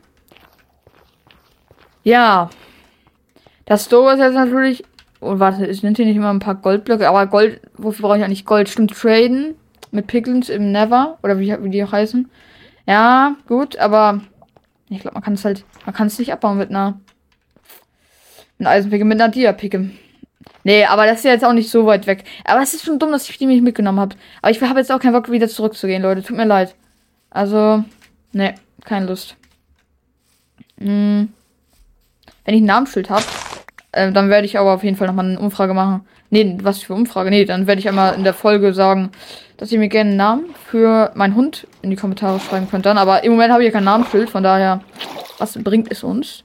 Ja. 2.03 2.49
Das 3.65 3.85
Store 3.85 4.11
ist 4.11 4.19
jetzt 4.19 4.33
natürlich 4.33 4.83
und 5.21 5.39
warte, 5.39 5.65
es 5.65 5.79
sind 5.79 5.97
hier 5.97 6.05
nicht 6.05 6.17
immer 6.17 6.31
ein 6.31 6.39
paar 6.39 6.55
Goldblöcke, 6.55 7.07
aber 7.07 7.27
Gold, 7.27 7.61
wofür 7.77 8.07
brauche 8.07 8.17
ich 8.17 8.23
eigentlich 8.23 8.45
Gold? 8.45 8.67
Stimmt, 8.67 8.91
traden 8.91 9.55
mit 9.91 10.07
Piglins 10.07 10.49
im 10.49 10.71
Never 10.71 11.17
oder 11.23 11.39
wie, 11.39 11.55
wie 11.63 11.69
die 11.69 11.83
auch 11.83 11.91
heißen. 11.91 12.29
Ja, 12.87 13.35
gut, 13.47 13.77
aber 13.77 14.21
ich 14.89 14.99
glaube, 14.99 15.13
man 15.13 15.23
kann 15.23 15.35
es 15.35 15.45
halt, 15.45 15.63
man 15.85 15.93
kann 15.93 16.07
es 16.07 16.17
nicht 16.17 16.33
abbauen 16.33 16.57
mit 16.57 16.69
einer, 16.69 16.99
mit 18.57 18.67
einer 18.67 18.75
Eisenpicke, 18.75 19.05
mit 19.05 19.21
einer 19.21 19.31
Dia-Picke. 19.31 19.91
Nee, 20.63 20.85
aber 20.85 21.05
das 21.05 21.19
ist 21.19 21.25
ja 21.25 21.31
jetzt 21.31 21.45
auch 21.45 21.53
nicht 21.53 21.69
so 21.69 21.85
weit 21.85 22.07
weg. 22.07 22.23
Aber 22.43 22.61
es 22.61 22.73
ist 22.73 22.83
schon 22.83 22.99
dumm, 22.99 23.11
dass 23.11 23.29
ich 23.29 23.37
die 23.37 23.45
nicht 23.45 23.63
mitgenommen 23.63 23.99
habe. 23.99 24.15
Aber 24.41 24.51
ich 24.51 24.61
habe 24.61 24.79
jetzt 24.79 24.91
auch 24.91 24.99
keinen 24.99 25.13
Bock, 25.13 25.31
wieder 25.31 25.47
zurückzugehen, 25.47 26.01
Leute. 26.01 26.23
Tut 26.23 26.37
mir 26.37 26.45
leid. 26.45 26.75
Also, 27.29 27.83
nee, 28.31 28.53
keine 28.83 29.07
Lust. 29.07 29.35
Hm. 30.79 31.31
Wenn 32.43 32.55
ich 32.55 32.61
ein 32.61 32.65
Namensschild 32.65 33.09
habe, 33.09 33.23
äh, 33.91 34.11
dann 34.11 34.29
werde 34.29 34.45
ich 34.45 34.57
aber 34.57 34.73
auf 34.73 34.83
jeden 34.83 34.97
Fall 34.97 35.07
nochmal 35.07 35.25
eine 35.25 35.39
Umfrage 35.39 35.73
machen. 35.73 36.05
Nee, 36.29 36.57
was 36.61 36.79
für 36.79 36.93
Umfrage? 36.93 37.29
Nee, 37.29 37.45
dann 37.45 37.67
werde 37.67 37.79
ich 37.79 37.89
einmal 37.89 38.15
in 38.15 38.23
der 38.23 38.33
Folge 38.33 38.73
sagen, 38.73 39.11
dass 39.57 39.71
ihr 39.71 39.79
mir 39.79 39.89
gerne 39.89 40.11
einen 40.11 40.17
Namen 40.17 40.55
für 40.65 41.11
meinen 41.15 41.35
Hund 41.35 41.67
in 41.81 41.89
die 41.89 41.95
Kommentare 41.95 42.39
schreiben 42.39 42.69
könnt 42.69 42.85
dann. 42.85 42.97
Aber 42.97 43.23
im 43.23 43.33
Moment 43.33 43.51
habe 43.51 43.63
ich 43.63 43.67
ja 43.67 43.73
kein 43.73 43.83
Namensschild, 43.83 44.29
von 44.29 44.43
daher, 44.43 44.81
was 45.37 45.61
bringt 45.61 45.91
es 45.91 46.03
uns? 46.03 46.43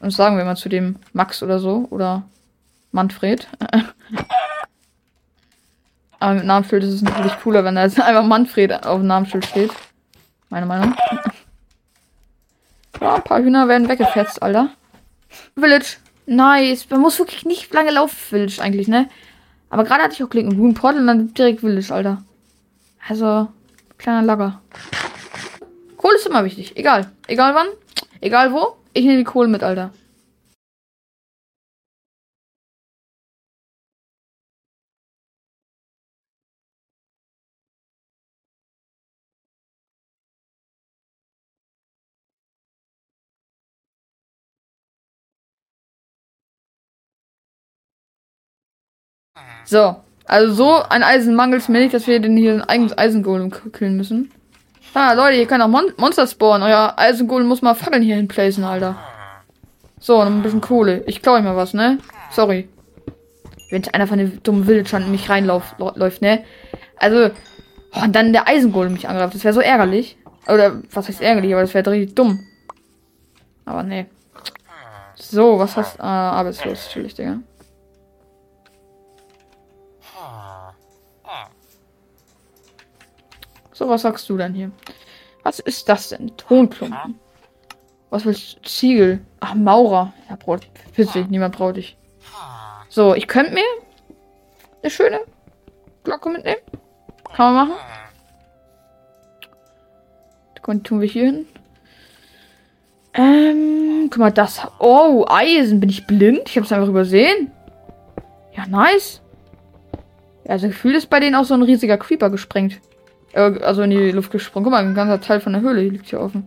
Und 0.00 0.10
sagen 0.10 0.36
wir 0.36 0.44
mal 0.44 0.56
zu 0.56 0.68
dem 0.68 0.96
Max 1.12 1.42
oder 1.42 1.58
so. 1.58 1.86
Oder 1.90 2.22
Manfred. 2.92 3.48
aber 6.20 6.34
mit 6.34 6.44
Namensschild 6.44 6.84
ist 6.84 6.94
es 6.94 7.02
natürlich 7.02 7.38
cooler, 7.40 7.64
wenn 7.64 7.74
da 7.74 7.84
jetzt 7.84 8.00
einfach 8.00 8.24
Manfred 8.24 8.86
auf 8.86 8.98
dem 8.98 9.08
Namensschild 9.08 9.46
steht. 9.46 9.70
Meine 10.48 10.66
Meinung. 10.66 10.94
Ja, 13.00 13.14
ein 13.16 13.24
paar 13.24 13.40
Hühner 13.40 13.66
werden 13.66 13.88
weggefetzt, 13.88 14.40
Alter. 14.42 14.68
Village. 15.58 15.96
Nice. 16.26 16.88
Man 16.90 17.00
muss 17.00 17.18
wirklich 17.18 17.44
nicht 17.44 17.72
lange 17.72 17.90
laufen, 17.90 18.16
Village 18.16 18.60
eigentlich, 18.60 18.88
ne? 18.88 19.08
Aber 19.70 19.84
gerade 19.84 20.02
hatte 20.02 20.14
ich 20.14 20.22
auch 20.22 20.30
klicken. 20.30 20.56
Green 20.56 20.74
Portal 20.74 21.00
und 21.00 21.06
dann 21.06 21.34
direkt 21.34 21.60
Village, 21.60 21.92
Alter. 21.92 22.22
Also, 23.08 23.48
kleiner 23.98 24.22
Lager. 24.22 24.60
Kohle 25.96 26.16
ist 26.16 26.26
immer 26.26 26.44
wichtig. 26.44 26.76
Egal. 26.76 27.10
Egal 27.26 27.54
wann. 27.54 27.68
Egal 28.20 28.52
wo. 28.52 28.76
Ich 28.92 29.04
nehme 29.04 29.18
die 29.18 29.24
Kohle 29.24 29.48
mit, 29.48 29.62
Alter. 29.62 29.92
So. 49.64 49.96
Also 50.24 50.54
so 50.54 50.82
ein 50.88 51.02
Eisen 51.02 51.34
mangelt 51.34 51.68
mir 51.68 51.80
nicht, 51.80 51.94
dass 51.94 52.06
wir 52.06 52.20
den 52.20 52.36
hier 52.36 52.54
ein 52.54 52.62
eigenes 52.62 52.96
Eisengolem 52.96 53.52
killen 53.72 53.96
müssen. 53.96 54.30
Ah, 54.94 55.14
Leute, 55.14 55.36
hier 55.36 55.46
kann 55.46 55.62
auch 55.62 55.68
Mon 55.68 55.92
Monster 55.96 56.26
spawnen. 56.26 56.62
Euer 56.62 56.94
Eisengolem 56.96 57.48
muss 57.48 57.62
mal 57.62 57.74
Fackeln 57.74 58.02
hier 58.02 58.16
hinplacen, 58.16 58.62
Alter. 58.64 58.96
So, 59.98 60.18
noch 60.18 60.30
ein 60.30 60.42
bisschen 60.42 60.60
Kohle. 60.60 61.02
Ich 61.06 61.22
klaue 61.22 61.42
mal 61.42 61.56
was, 61.56 61.74
ne? 61.74 61.98
Sorry. 62.30 62.68
Wenn 63.70 63.86
einer 63.92 64.06
von 64.06 64.18
den 64.18 64.42
dummen 64.42 64.66
Villagern 64.66 65.04
in 65.04 65.10
mich 65.10 65.30
reinläuft, 65.30 65.78
ne? 66.20 66.44
Also, 66.98 67.30
oh, 67.94 68.02
und 68.02 68.14
dann 68.14 68.32
der 68.32 68.46
Eisengolem 68.48 68.92
mich 68.92 69.08
angreift. 69.08 69.34
Das 69.34 69.44
wäre 69.44 69.54
so 69.54 69.60
ärgerlich. 69.60 70.16
Oder, 70.46 70.82
was 70.92 71.08
heißt 71.08 71.22
ärgerlich, 71.22 71.52
aber 71.52 71.62
das 71.62 71.72
wäre 71.74 71.90
richtig 71.90 72.14
dumm. 72.14 72.40
Aber 73.64 73.82
ne. 73.82 74.06
So, 75.14 75.58
was 75.58 75.76
hast? 75.76 76.00
Ah, 76.00 76.32
arbeitslos, 76.32 76.86
natürlich, 76.86 77.14
Digga. 77.14 77.38
So, 83.72 83.88
was 83.88 84.02
sagst 84.02 84.28
du 84.28 84.36
denn 84.36 84.54
hier? 84.54 84.70
Was 85.42 85.58
ist 85.58 85.88
das 85.88 86.10
denn? 86.10 86.36
Tonklumpen. 86.36 87.18
Was 88.10 88.24
willst 88.24 88.56
du? 88.56 88.62
Ziegel. 88.62 89.20
Ach, 89.40 89.54
Maurer. 89.54 90.12
Ja, 90.28 90.36
braucht. 90.36 90.68
Witzig, 90.94 91.28
niemand 91.30 91.56
braucht 91.56 91.76
dich. 91.76 91.96
So, 92.88 93.14
ich 93.14 93.26
könnte 93.26 93.54
mir 93.54 93.64
eine 94.82 94.90
schöne 94.90 95.20
Glocke 96.04 96.28
mitnehmen. 96.28 96.60
Kann 97.34 97.54
man 97.54 97.68
machen. 97.68 97.80
Die 100.56 100.82
tun 100.82 101.00
wir 101.00 101.08
hier 101.08 101.24
hin. 101.24 101.46
Ähm, 103.14 104.08
guck 104.10 104.18
mal, 104.18 104.30
das. 104.30 104.60
Oh, 104.78 105.24
Eisen. 105.28 105.80
Bin 105.80 105.88
ich 105.88 106.06
blind? 106.06 106.42
Ich 106.46 106.56
habe 106.56 106.66
es 106.66 106.72
einfach 106.72 106.88
übersehen. 106.88 107.50
Ja, 108.54 108.66
nice. 108.66 109.22
Ja, 110.44 110.50
also 110.50 110.68
Gefühl 110.68 110.94
ist 110.94 111.08
bei 111.08 111.18
denen 111.20 111.34
auch 111.34 111.44
so 111.44 111.54
ein 111.54 111.62
riesiger 111.62 111.96
Creeper 111.96 112.28
gesprengt. 112.28 112.80
Also 113.34 113.82
in 113.82 113.90
die 113.90 114.10
Luft 114.10 114.30
gesprungen. 114.30 114.64
Guck 114.64 114.72
mal, 114.72 114.84
ein 114.84 114.94
ganzer 114.94 115.20
Teil 115.20 115.40
von 115.40 115.52
der 115.52 115.62
Höhle 115.62 115.82
liegt 115.82 116.08
hier 116.08 116.20
offen. 116.20 116.46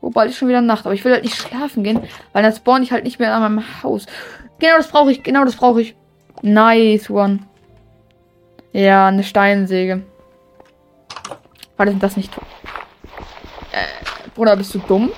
Wobei 0.00 0.26
ist 0.26 0.36
schon 0.36 0.48
wieder 0.48 0.60
Nacht. 0.60 0.86
Aber 0.86 0.94
ich 0.94 1.04
will 1.04 1.12
halt 1.12 1.24
nicht 1.24 1.36
schlafen 1.36 1.82
gehen, 1.82 2.00
weil 2.32 2.42
dann 2.42 2.52
spawn 2.52 2.82
ich 2.82 2.92
halt 2.92 3.04
nicht 3.04 3.18
mehr 3.18 3.34
an 3.34 3.42
meinem 3.42 3.82
Haus. 3.82 4.06
Genau 4.58 4.76
das 4.76 4.88
brauche 4.88 5.12
ich. 5.12 5.22
Genau 5.22 5.44
das 5.44 5.56
brauche 5.56 5.82
ich. 5.82 5.94
Nice 6.42 7.10
one. 7.10 7.40
Ja, 8.72 9.08
eine 9.08 9.22
Steinsäge. 9.22 10.02
War 11.76 11.86
denn 11.86 11.98
das 11.98 12.16
nicht? 12.16 12.34
Äh, 13.72 14.30
Bruder, 14.34 14.56
bist 14.56 14.74
du 14.74 14.78
dumm? 14.78 15.10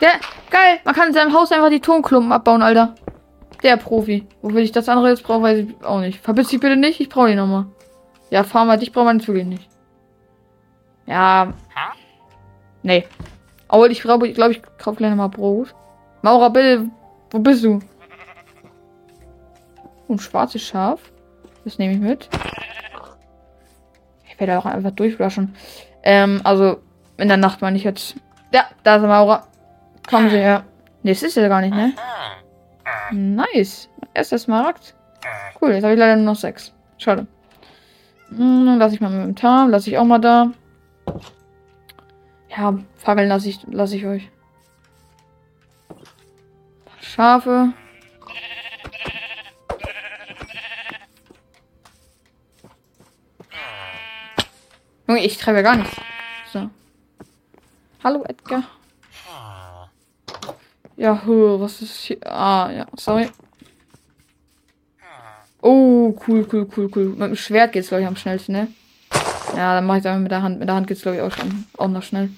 Der, 0.00 0.12
geil. 0.50 0.80
Man 0.84 0.94
kann 0.94 1.08
in 1.08 1.14
seinem 1.14 1.32
Haus 1.32 1.52
einfach 1.52 1.70
die 1.70 1.80
Tonklumpen 1.80 2.32
abbauen, 2.32 2.62
Alter. 2.62 2.94
Der 3.62 3.76
Profi. 3.76 4.26
Wofür 4.42 4.60
ich 4.60 4.72
das 4.72 4.88
andere 4.88 5.08
jetzt 5.08 5.22
brauche, 5.22 5.42
weiß 5.42 5.58
ich 5.58 5.84
auch 5.84 6.00
nicht. 6.00 6.20
Verbiss 6.20 6.48
dich 6.48 6.60
bitte 6.60 6.76
nicht. 6.76 7.00
Ich 7.00 7.08
brauche 7.08 7.28
die 7.28 7.34
nochmal. 7.34 7.66
Ja, 8.30 8.44
Farmer, 8.44 8.76
dich 8.76 8.92
braucht 8.92 9.06
man 9.06 9.18
natürlich 9.18 9.46
nicht. 9.46 9.68
Ja. 11.06 11.52
Nee. 12.82 13.06
Aber 13.68 13.88
ich 13.90 14.00
glaube, 14.00 14.28
ich, 14.28 14.34
glaub, 14.34 14.50
ich 14.50 14.62
kaufe 14.78 14.96
gleich 14.96 15.14
mal 15.14 15.28
Brot. 15.28 15.74
Maurer, 16.22 16.50
bitte. 16.50 16.88
Wo 17.30 17.38
bist 17.38 17.64
du? 17.64 17.80
Ein 20.08 20.18
schwarzes 20.18 20.62
Schaf. 20.62 21.00
Das 21.64 21.78
nehme 21.78 21.94
ich 21.94 22.00
mit. 22.00 22.28
Ich 24.28 24.38
werde 24.38 24.58
auch 24.58 24.66
einfach 24.66 24.92
durchflaschen. 24.92 25.54
Ähm, 26.02 26.40
also, 26.44 26.78
in 27.16 27.28
der 27.28 27.36
Nacht 27.36 27.60
meine 27.60 27.76
ich 27.76 27.84
jetzt. 27.84 28.16
Ja, 28.52 28.66
da 28.84 28.96
ist 28.96 29.02
der 29.02 29.08
Maurer. 29.08 29.46
Kommen 30.08 30.30
Sie 30.30 30.38
her. 30.38 30.64
Ne, 31.02 31.12
das 31.12 31.22
ist 31.22 31.36
ja 31.36 31.48
gar 31.48 31.60
nicht, 31.60 31.74
ne? 31.74 31.92
Nice. 33.10 33.88
Erster 34.14 34.38
Smaragd. 34.38 34.94
Cool, 35.60 35.72
jetzt 35.72 35.82
habe 35.82 35.94
ich 35.94 35.98
leider 35.98 36.16
nur 36.16 36.26
noch 36.26 36.36
sechs. 36.36 36.72
Schade. 36.98 37.26
Hm, 38.30 38.76
lass 38.78 38.92
ich 38.92 39.00
mal 39.00 39.10
mit 39.10 39.22
dem 39.22 39.36
Tarn, 39.36 39.70
lass 39.70 39.86
ich 39.86 39.98
auch 39.98 40.04
mal 40.04 40.18
da. 40.18 40.52
Ja, 42.48 42.78
Fackeln 42.96 43.28
lasse 43.28 43.48
ich, 43.48 43.60
lass 43.70 43.92
ich 43.92 44.06
euch. 44.06 44.30
Schafe. 47.00 47.72
Junge, 55.06 55.24
ich 55.24 55.38
treibe 55.38 55.58
ja 55.58 55.62
gar 55.62 55.76
nichts. 55.76 55.96
So. 56.52 56.68
Hallo, 58.02 58.24
Edgar. 58.24 58.64
Ja, 60.96 61.20
was 61.24 61.82
ist 61.82 61.96
hier? 61.96 62.18
Ah, 62.26 62.70
ja, 62.70 62.86
sorry. 62.96 63.30
Oh, 65.68 66.14
cool, 66.28 66.46
cool, 66.52 66.68
cool, 66.76 66.88
cool. 66.94 67.06
Mit 67.06 67.20
dem 67.22 67.34
Schwert 67.34 67.72
geht's, 67.72 67.88
glaube 67.88 68.02
ich, 68.02 68.06
am 68.06 68.14
schnellsten, 68.14 68.52
ne? 68.52 68.68
Ja, 69.56 69.74
dann 69.74 69.84
mache 69.84 69.98
ich 69.98 70.06
einfach 70.06 70.20
mit 70.20 70.30
der 70.30 70.42
Hand. 70.42 70.60
Mit 70.60 70.68
der 70.68 70.76
Hand 70.76 70.86
geht's, 70.86 71.02
glaube 71.02 71.16
ich, 71.16 71.22
auch 71.24 71.32
schon. 71.32 71.66
Auch 71.76 71.88
noch 71.88 72.04
schnell. 72.04 72.30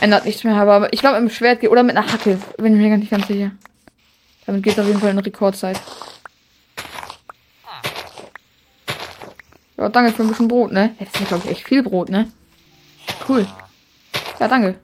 Ändert 0.00 0.24
nichts 0.24 0.44
mehr, 0.44 0.54
aber 0.54 0.92
ich 0.92 1.00
glaube, 1.00 1.20
mit 1.20 1.28
dem 1.28 1.34
Schwert 1.34 1.58
geht. 1.58 1.70
Oder 1.70 1.82
mit 1.82 1.96
einer 1.96 2.06
Hacke. 2.06 2.38
Bin 2.56 2.74
ich 2.74 2.80
mir 2.80 2.88
gar 2.88 2.98
nicht 2.98 3.10
ganz 3.10 3.26
sicher. 3.26 3.50
Damit 4.46 4.62
geht 4.62 4.78
auf 4.78 4.86
jeden 4.86 5.00
Fall 5.00 5.10
in 5.10 5.18
Rekordzeit. 5.18 5.80
Ja, 9.76 9.88
danke 9.88 10.12
für 10.12 10.22
ein 10.22 10.28
bisschen 10.28 10.46
Brot, 10.46 10.70
ne? 10.70 10.94
Das 11.00 11.20
ist, 11.20 11.26
glaube 11.26 11.42
ich, 11.46 11.50
echt 11.50 11.66
viel 11.66 11.82
Brot, 11.82 12.10
ne? 12.10 12.30
Cool. 13.28 13.44
Ja, 14.38 14.46
danke. 14.46 14.76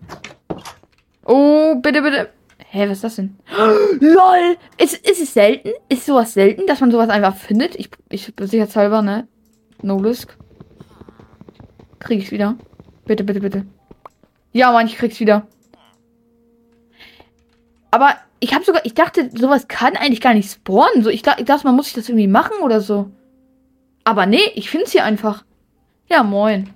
Oh, 1.25 1.77
bitte, 1.77 2.03
bitte. 2.03 2.31
Hä, 2.71 2.87
was 2.89 2.99
ist 2.99 3.05
das 3.05 3.17
denn? 3.17 3.39
LOL! 4.01 4.59
Ist, 4.77 4.95
ist 4.95 5.23
es 5.23 5.33
selten? 5.33 5.71
Ist 5.89 6.05
sowas 6.05 6.35
selten, 6.35 6.67
dass 6.67 6.81
man 6.81 6.91
sowas 6.91 7.09
einfach 7.09 7.35
findet? 7.35 7.75
Ich, 7.77 7.89
ich 8.11 8.31
sicherheitshalber, 8.39 9.01
ne? 9.01 9.27
No 9.81 9.97
risk. 9.97 10.37
Krieg 11.99 12.21
ich's 12.21 12.31
wieder. 12.31 12.57
Bitte, 13.07 13.25
bitte, 13.25 13.41
bitte. 13.41 13.67
Ja, 14.53 14.71
Mann, 14.71 14.87
ich 14.87 14.97
krieg's 14.97 15.19
wieder. 15.19 15.47
Aber 17.91 18.17
ich 18.39 18.55
habe 18.55 18.65
sogar, 18.65 18.85
ich 18.85 18.93
dachte, 18.93 19.31
sowas 19.35 19.67
kann 19.69 19.97
eigentlich 19.97 20.21
gar 20.21 20.35
nicht 20.35 20.51
spawnen. 20.51 21.03
So, 21.03 21.09
ich, 21.09 21.23
ich 21.27 21.45
dachte, 21.47 21.67
man 21.67 21.75
muss 21.75 21.87
sich 21.87 21.95
das 21.95 22.11
irgendwie 22.11 22.29
machen 22.29 22.61
oder 22.63 22.83
so. 22.83 23.11
Aber 24.05 24.27
nee, 24.27 24.53
ich 24.55 24.69
find's 24.69 24.93
hier 24.93 25.05
einfach. 25.05 25.45
Ja, 26.11 26.23
moin. 26.23 26.69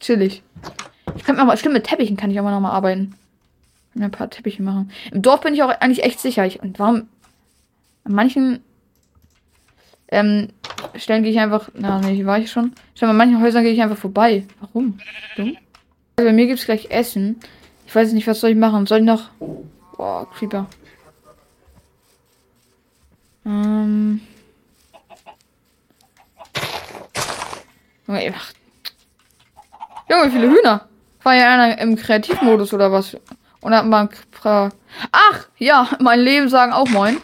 Chillig. 0.00 0.42
Ich 1.16 1.24
kann 1.24 1.36
mir 1.36 1.44
mal, 1.44 1.56
stimmt, 1.58 1.74
mit 1.74 1.84
Teppichen 1.84 2.16
kann 2.16 2.30
ich 2.30 2.36
noch 2.36 2.60
mal 2.60 2.70
arbeiten. 2.70 3.14
Ein 3.94 4.10
paar 4.10 4.30
Teppiche 4.30 4.62
machen. 4.62 4.90
Im 5.10 5.22
Dorf 5.22 5.42
bin 5.42 5.54
ich 5.54 5.62
auch 5.62 5.68
eigentlich 5.68 6.02
echt 6.02 6.20
sicher. 6.20 6.46
Ich, 6.46 6.62
und 6.62 6.78
warum? 6.78 7.08
An 8.04 8.12
manchen 8.14 8.62
ähm, 10.08 10.48
Stellen 10.96 11.22
gehe 11.22 11.32
ich 11.32 11.38
einfach. 11.38 11.68
Na, 11.74 12.00
nee, 12.00 12.14
hier 12.14 12.26
war 12.26 12.38
ich 12.38 12.50
schon. 12.50 12.72
Schau 12.94 13.06
mal, 13.06 13.12
manchen 13.12 13.40
Häusern 13.40 13.64
gehe 13.64 13.72
ich 13.72 13.82
einfach 13.82 13.98
vorbei. 13.98 14.46
Warum? 14.60 14.98
Dumm? 15.36 15.56
Also 16.16 16.28
bei 16.28 16.32
mir 16.32 16.46
gibt 16.46 16.58
es 16.58 16.64
gleich 16.64 16.90
Essen. 16.90 17.40
Ich 17.86 17.94
weiß 17.94 18.12
nicht, 18.12 18.26
was 18.26 18.40
soll 18.40 18.50
ich 18.50 18.56
machen? 18.56 18.86
Soll 18.86 19.00
ich 19.00 19.04
noch. 19.04 19.30
Boah, 19.96 20.28
Creeper. 20.32 20.66
Ähm. 23.44 24.20
Junge, 30.12 30.26
wie 30.26 30.30
viele 30.30 30.50
Hühner? 30.50 30.88
War 31.22 31.34
ja 31.34 31.54
einer 31.54 31.78
im 31.78 31.96
Kreativmodus 31.96 32.74
oder 32.74 32.92
was? 32.92 33.16
Und 33.62 33.74
hat 33.74 33.86
man. 33.86 34.10
Ach, 34.44 35.46
ja, 35.56 35.88
mein 36.00 36.20
Leben 36.20 36.48
sagen 36.48 36.72
auch 36.72 36.88
moin. 36.88 37.16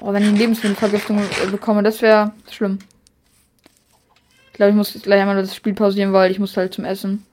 Oh, 0.00 0.12
wenn 0.12 0.34
ich 0.34 0.38
Lebensmittelvergiftung 0.38 1.18
äh, 1.18 1.46
bekomme, 1.50 1.82
das 1.82 2.02
wäre 2.02 2.32
schlimm. 2.50 2.80
Ich 4.48 4.52
glaube, 4.54 4.70
ich 4.70 4.76
muss 4.76 4.92
gleich 5.00 5.20
einmal 5.20 5.36
das 5.36 5.54
Spiel 5.56 5.74
pausieren, 5.74 6.12
weil 6.12 6.30
ich 6.30 6.38
muss 6.38 6.56
halt 6.56 6.74
zum 6.74 6.84
Essen. 6.84 7.24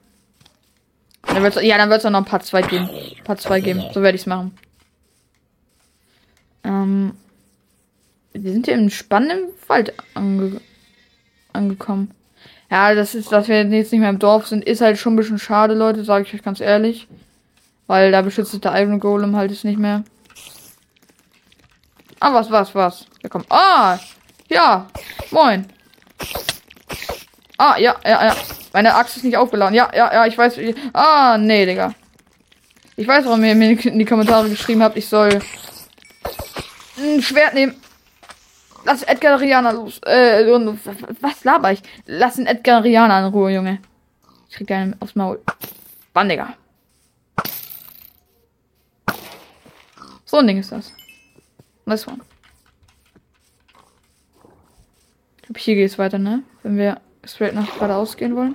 Dann 1.22 1.42
wird's, 1.42 1.60
ja, 1.60 1.76
dann 1.76 1.90
wird 1.90 2.00
es 2.00 2.06
auch 2.06 2.10
noch 2.10 2.20
ein 2.20 2.24
Part 2.24 2.46
2 2.46 2.62
geben. 2.62 2.88
Part 3.24 3.40
2 3.40 3.60
geben. 3.60 3.84
So 3.92 4.02
werde 4.02 4.16
ich 4.16 4.22
es 4.22 4.26
machen. 4.26 4.56
Ähm, 6.64 7.14
wir 8.32 8.52
sind 8.52 8.66
hier 8.66 8.74
im 8.74 8.88
spannenden 8.88 9.50
Wald 9.66 9.92
ange 10.14 10.60
angekommen. 11.52 12.12
Ja, 12.70 12.94
das 12.94 13.16
ist, 13.16 13.32
dass 13.32 13.48
wir 13.48 13.62
jetzt 13.64 13.92
nicht 13.92 14.00
mehr 14.00 14.10
im 14.10 14.20
Dorf 14.20 14.46
sind, 14.46 14.64
ist 14.64 14.80
halt 14.80 14.96
schon 14.98 15.14
ein 15.14 15.16
bisschen 15.16 15.38
schade, 15.38 15.74
Leute, 15.74 16.04
sage 16.04 16.24
ich 16.24 16.34
euch 16.34 16.42
ganz 16.42 16.60
ehrlich. 16.60 17.08
Weil 17.88 18.12
da 18.12 18.22
beschützt 18.22 18.64
der 18.64 18.80
Iron 18.80 19.00
Golem 19.00 19.34
halt 19.34 19.50
es 19.50 19.64
nicht 19.64 19.78
mehr. 19.78 20.04
Ah, 22.20 22.32
was, 22.32 22.50
was, 22.50 22.74
was? 22.74 23.06
Ja, 23.22 23.28
komm. 23.28 23.44
Ah! 23.48 23.98
Ja! 24.48 24.86
Moin! 25.32 25.66
Ah, 27.58 27.76
ja, 27.78 27.96
ja, 28.04 28.26
ja. 28.26 28.36
Meine 28.72 28.94
Axt 28.94 29.16
ist 29.16 29.24
nicht 29.24 29.36
aufgeladen. 29.36 29.74
Ja, 29.74 29.90
ja, 29.94 30.12
ja, 30.12 30.26
ich 30.26 30.38
weiß. 30.38 30.58
Ich, 30.58 30.76
ah, 30.92 31.36
nee, 31.38 31.66
Digga. 31.66 31.92
Ich 32.96 33.08
weiß, 33.08 33.24
warum 33.24 33.42
ihr 33.42 33.54
mir 33.54 33.70
in 33.70 33.98
die 33.98 34.04
Kommentare 34.04 34.48
geschrieben 34.48 34.82
habt, 34.82 34.96
ich 34.96 35.08
soll 35.08 35.40
ein 36.98 37.22
Schwert 37.22 37.54
nehmen. 37.54 37.74
Lass 38.84 39.02
Edgar 39.02 39.40
Riana 39.40 39.70
los. 39.72 40.00
Äh, 40.04 40.46
was 41.20 41.44
laber 41.44 41.72
ich? 41.72 41.82
Lass 42.06 42.36
den 42.36 42.46
Edgar 42.46 42.82
Riana 42.82 43.26
in 43.26 43.32
Ruhe, 43.32 43.52
Junge. 43.52 43.78
Ich 44.48 44.56
krieg 44.56 44.70
einen 44.70 44.96
aufs 45.00 45.14
Maul. 45.14 45.40
Bann, 46.12 46.28
Digga. 46.28 46.54
So 50.24 50.38
ein 50.38 50.46
Ding 50.46 50.58
ist 50.58 50.72
das. 50.72 50.92
Das 51.86 52.06
one. 52.06 52.20
Ich 55.36 55.42
glaube, 55.42 55.60
hier 55.60 55.74
geht 55.74 55.90
es 55.90 55.98
weiter, 55.98 56.18
ne? 56.18 56.42
Wenn 56.62 56.76
wir 56.76 57.00
straight 57.24 57.54
nach 57.54 57.74
geradeaus 57.74 58.16
gehen 58.16 58.36
wollen. 58.36 58.54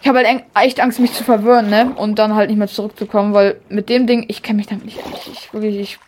Ich 0.00 0.08
habe 0.08 0.18
halt 0.18 0.44
echt 0.54 0.80
Angst, 0.80 1.00
mich 1.00 1.12
zu 1.12 1.24
verwirren, 1.24 1.70
ne? 1.70 1.94
Und 1.96 2.18
dann 2.18 2.34
halt 2.34 2.50
nicht 2.50 2.58
mehr 2.58 2.68
zurückzukommen, 2.68 3.32
weil 3.34 3.60
mit 3.68 3.88
dem 3.88 4.06
Ding, 4.06 4.24
ich 4.28 4.42
kenne 4.42 4.58
mich 4.58 4.66
damit 4.66 4.84
nicht. 4.86 4.98
Ich, 4.98 5.32
ich 5.32 5.52
wirklich, 5.52 5.78
ich 5.78 5.98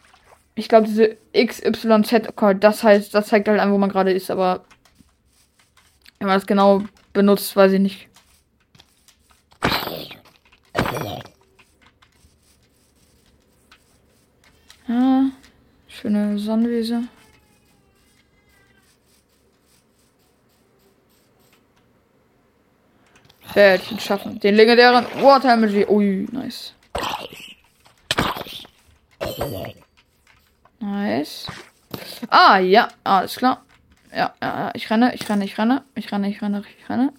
ich 0.58 0.68
glaube, 0.68 0.86
diese 0.86 1.16
XYZ-Card, 1.34 2.64
das 2.64 2.82
heißt, 2.82 3.14
das 3.14 3.28
zeigt 3.28 3.46
halt 3.46 3.60
an, 3.60 3.72
wo 3.72 3.78
man 3.78 3.90
gerade 3.90 4.10
ist, 4.10 4.30
aber 4.30 4.64
wenn 6.18 6.26
man 6.28 6.38
das 6.38 6.46
genau 6.46 6.82
benutzt, 7.12 7.54
weiß 7.54 7.72
ich 7.72 7.80
nicht. 7.80 8.08
Ja, 14.88 15.30
schöne 15.88 16.38
Sonnenwiese. 16.38 17.02
Ihn 23.56 24.00
schaffen. 24.00 24.38
Den 24.38 24.54
legendären 24.54 25.06
Water. 25.22 25.56
Ui, 25.88 26.26
nice. 26.30 26.74
Nice. 30.80 31.46
Ah, 32.28 32.58
ja, 32.58 32.88
alles 33.04 33.36
klar. 33.36 33.62
Ja, 34.14 34.34
ja, 34.42 34.70
ich 34.74 34.88
renne, 34.90 35.14
ich 35.14 35.28
renne, 35.28 35.44
ich 35.44 35.58
renne, 35.58 35.82
ich 35.94 36.12
renne, 36.12 36.28
ich 36.28 36.42
renne, 36.42 36.62
ich 36.78 36.88
renne. 36.88 37.12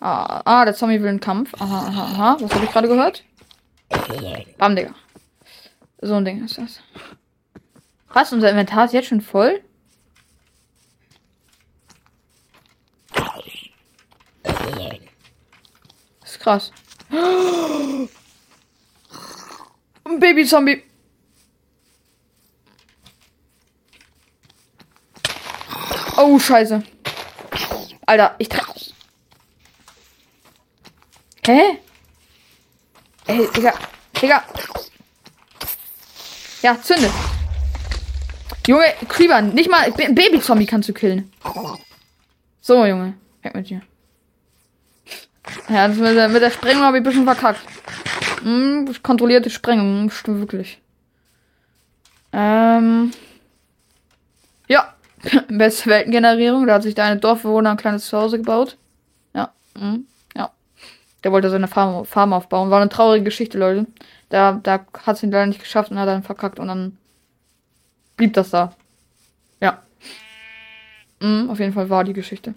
Ah, 0.00 0.42
ah, 0.44 0.64
der 0.64 0.74
Zombie 0.74 1.00
will 1.00 1.08
einen 1.08 1.20
Kampf. 1.20 1.52
Aha, 1.60 1.88
aha, 1.88 2.02
aha. 2.04 2.36
Was 2.40 2.54
habe 2.54 2.64
ich 2.64 2.70
gerade 2.70 2.86
gehört? 2.86 3.24
Bam, 4.56 4.76
Digga. 4.76 4.94
So 6.00 6.14
ein 6.14 6.24
Ding 6.24 6.44
ist 6.44 6.58
das. 6.58 6.80
Was? 8.16 8.32
Unser 8.32 8.48
Inventar 8.48 8.86
ist 8.86 8.94
jetzt 8.94 9.08
schon 9.08 9.20
voll? 9.20 9.62
Das 16.20 16.30
ist 16.30 16.40
krass. 16.40 16.72
Ein 17.10 18.08
Baby-Zombie. 20.18 20.82
Oh, 26.16 26.38
scheiße. 26.38 26.82
Alter, 28.06 28.34
ich 28.38 28.48
treffe. 28.48 28.72
Hä? 31.44 31.80
Ey, 33.26 33.46
Digga. 33.54 33.74
Digga. 34.22 34.42
Ja, 36.62 36.80
zünde. 36.80 37.10
Junge, 38.66 38.84
Creeper, 39.08 39.42
nicht 39.42 39.70
mal 39.70 39.82
ein 39.82 40.14
Baby-Zombie 40.14 40.66
kannst 40.66 40.88
du 40.88 40.92
killen. 40.92 41.30
So, 42.60 42.84
Junge. 42.84 43.14
Weg 43.42 43.54
mit 43.54 43.70
dir. 43.70 43.82
Ja, 45.68 45.86
das 45.86 45.96
mit 45.96 46.16
der, 46.16 46.28
mit 46.28 46.42
der 46.42 46.50
Sprengung 46.50 46.82
habe 46.82 46.96
ich 46.96 47.00
ein 47.00 47.04
bisschen 47.04 47.24
verkackt. 47.24 47.60
Hm, 48.42 48.92
kontrollierte 49.02 49.50
Sprengung, 49.50 50.02
hm, 50.02 50.10
stimmt 50.10 50.40
wirklich. 50.40 50.80
Ähm. 52.32 53.12
Ja. 54.68 54.94
Beste 55.48 55.88
Weltengenerierung. 55.88 56.66
Da 56.66 56.74
hat 56.74 56.82
sich 56.82 56.94
da 56.94 57.04
eine 57.04 57.20
Dorfbewohner 57.20 57.70
ein 57.70 57.76
kleines 57.76 58.06
Zuhause 58.06 58.38
gebaut. 58.38 58.76
Ja. 59.34 59.52
Mhm. 59.78 60.06
Ja. 60.36 60.50
Der 61.22 61.32
wollte 61.32 61.50
seine 61.50 61.68
Farm, 61.68 62.04
Farm 62.04 62.32
aufbauen. 62.32 62.70
War 62.70 62.80
eine 62.80 62.90
traurige 62.90 63.24
Geschichte, 63.24 63.58
Leute. 63.58 63.86
Da, 64.28 64.58
da 64.62 64.84
hat 65.06 65.16
es 65.16 65.22
ihn 65.22 65.30
leider 65.30 65.46
nicht 65.46 65.60
geschafft 65.60 65.90
und 65.90 65.98
hat 65.98 66.08
dann 66.08 66.24
verkackt 66.24 66.58
und 66.58 66.68
dann 66.68 66.98
blieb 68.16 68.32
das 68.34 68.50
da. 68.50 68.72
Ja. 69.60 69.82
Mhm, 71.20 71.50
auf 71.50 71.58
jeden 71.58 71.72
Fall 71.72 71.90
war 71.90 72.04
die 72.04 72.12
Geschichte. 72.12 72.54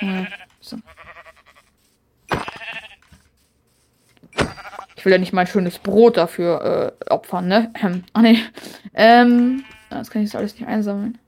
Ja, 0.00 0.26
so. 0.60 0.78
Ich 4.96 5.04
will 5.04 5.12
ja 5.12 5.18
nicht 5.18 5.34
mein 5.34 5.46
schönes 5.46 5.78
Brot 5.78 6.16
dafür 6.16 6.96
äh, 7.02 7.10
opfern, 7.10 7.46
ne? 7.46 7.70
Ähm, 7.82 8.04
ach 8.14 8.22
nee. 8.22 8.38
Ähm, 8.94 9.64
das 9.90 10.10
kann 10.10 10.22
ich 10.22 10.30
so 10.30 10.38
alles 10.38 10.54
nicht 10.54 10.66
einsammeln. 10.66 11.18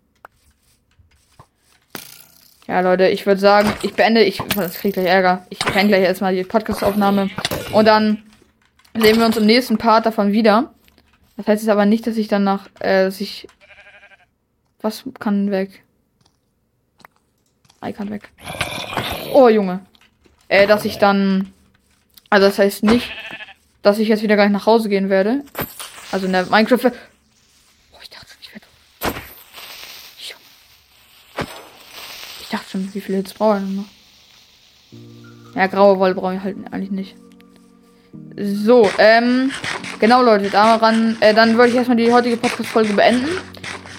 Ja, 2.67 2.81
Leute, 2.81 3.09
ich 3.09 3.27
würde 3.27 3.41
sagen, 3.41 3.73
ich 3.83 3.95
beende, 3.95 4.25
ich, 4.25 4.43
das 4.57 4.75
krieg 4.75 4.95
gleich 4.95 5.07
Ärger. 5.07 5.47
Ich 5.51 5.59
beende 5.61 5.89
gleich 5.89 6.03
erstmal 6.03 6.35
die 6.35 6.43
Podcast-Aufnahme. 6.43 7.29
Und 7.73 7.85
dann 7.85 8.25
sehen 8.95 9.19
wir 9.19 9.27
uns 9.27 9.37
im 9.37 9.47
nächsten 9.47 9.79
Part 9.79 10.07
davon 10.07 10.33
wieder. 10.33 10.75
Das 11.37 11.47
heißt 11.47 11.63
jetzt 11.63 11.71
aber 11.71 11.87
nicht, 11.87 12.07
dass 12.07 12.17
ich 12.17 12.29
dann 12.29 12.45
nach, 12.45 12.69
äh, 12.81 13.05
dass 13.05 13.21
ich, 13.21 13.47
was 14.81 15.05
kann 15.19 15.51
weg? 15.51 15.83
Ei 17.81 17.93
kann 17.93 18.11
weg. 18.11 18.31
Oh, 19.33 19.49
Junge. 19.49 19.81
Äh, 20.49 20.67
dass 20.67 20.85
ich 20.85 20.99
dann, 20.99 21.53
also 22.31 22.47
das 22.47 22.59
heißt 22.59 22.85
nicht, 22.85 23.11
dass 23.83 23.99
ich 23.99 24.09
jetzt 24.09 24.23
wieder 24.23 24.37
gleich 24.37 24.51
nach 24.51 24.67
Hause 24.67 24.89
gehen 24.89 25.11
werde. 25.11 25.45
Also 26.11 26.27
in 26.27 26.33
der 26.33 26.47
Minecraft. 26.47 26.91
Oh, 27.93 27.99
ich 28.01 28.11
dachte 28.11 28.27
schon, 28.29 28.39
ich 28.41 28.53
werde. 28.53 28.67
Ich 32.41 32.49
dachte 32.49 32.71
schon, 32.71 32.95
wie 32.95 33.01
viele 33.01 33.19
Hits 33.19 33.35
brauche 33.35 33.59
ich 33.59 33.77
noch? 33.77 33.85
Ja, 35.55 35.67
graue 35.67 35.99
Wolle 35.99 36.15
brauche 36.15 36.35
ich 36.35 36.41
halt 36.41 36.57
eigentlich 36.71 36.91
nicht. 36.91 37.17
So, 38.37 38.91
ähm, 38.99 39.51
genau 39.99 40.23
Leute, 40.23 40.51
daran, 40.51 41.17
äh, 41.21 41.35
dann 41.35 41.57
würde 41.57 41.71
ich 41.71 41.75
erstmal 41.77 41.97
die 41.97 42.13
heutige 42.13 42.37
Podcast-Folge 42.37 42.93
beenden. 42.93 43.29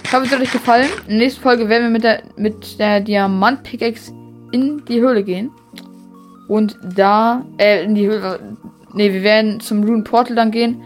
Ich 0.04 0.14
hoffe, 0.14 0.26
es 0.26 0.32
hat 0.32 0.42
euch 0.42 0.52
gefallen. 0.52 0.88
In 1.08 1.18
der 1.18 1.18
nächsten 1.18 1.42
Folge 1.42 1.68
werden 1.70 1.84
wir 1.84 1.90
mit 1.90 2.04
der, 2.04 2.24
mit 2.38 2.80
der 2.80 3.02
Diamant-Pickaxe 3.02 4.14
in 4.52 4.84
die 4.86 5.02
Höhle 5.02 5.24
gehen. 5.24 5.52
Und 6.48 6.78
da, 6.96 7.44
äh, 7.58 7.84
in 7.84 7.96
die 7.96 8.08
Höhle, 8.08 8.40
Ne, 8.98 9.14
wir 9.14 9.22
werden 9.22 9.60
zum 9.60 9.84
Rune 9.84 10.04
Portal 10.04 10.36
dann 10.36 10.50
gehen 10.50 10.82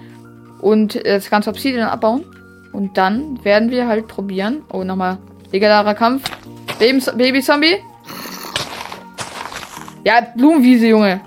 und 0.60 1.00
das 1.06 1.30
ganze 1.30 1.50
Obsidian 1.50 1.88
abbauen. 1.88 2.26
Und 2.74 2.98
dann 2.98 3.44
werden 3.46 3.72
wir 3.72 3.88
halt 3.88 4.08
probieren. 4.08 4.64
Oh, 4.72 4.84
nochmal. 4.84 5.18
Legendarer 5.52 5.94
Kampf. 5.94 6.24
Baby-Zombie. 6.80 7.78
Ja, 10.04 10.22
Blumenwiese, 10.36 10.88
Junge. 10.88 11.22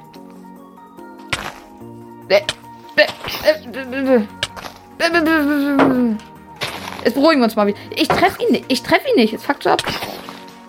Jetzt 7.04 7.14
beruhigen 7.14 7.40
wir 7.40 7.44
uns 7.44 7.56
mal 7.56 7.66
wieder. 7.66 7.78
Ich 7.94 8.08
treffe 8.08 8.42
ihn 8.42 8.52
nicht. 8.52 8.64
Ich 8.68 8.82
treffe 8.82 9.08
ihn 9.08 9.16
nicht. 9.16 9.32
Jetzt 9.32 9.44
fuckt 9.44 9.66
ab. 9.66 9.82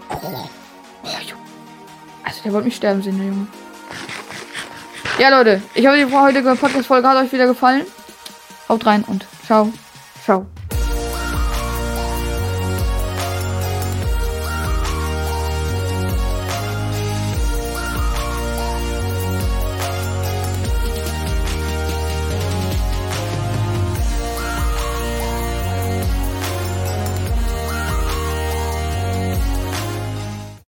Oh, 0.10 0.50
also, 2.24 2.42
der 2.44 2.54
wollte 2.54 2.66
mich 2.66 2.76
sterben 2.76 3.02
sehen, 3.02 3.18
der 3.18 3.28
Junge. 3.28 3.48
Ja, 5.18 5.30
Leute, 5.30 5.62
ich 5.74 5.88
hoffe, 5.88 5.98
die 5.98 6.14
heutige 6.14 6.56
Podcast-Folge 6.56 7.08
hat 7.08 7.24
euch 7.24 7.32
wieder 7.32 7.48
gefallen. 7.48 7.86
Haut 8.68 8.86
rein 8.86 9.04
und 9.04 9.26
ciao. 9.46 9.72
Ciao. 10.24 10.46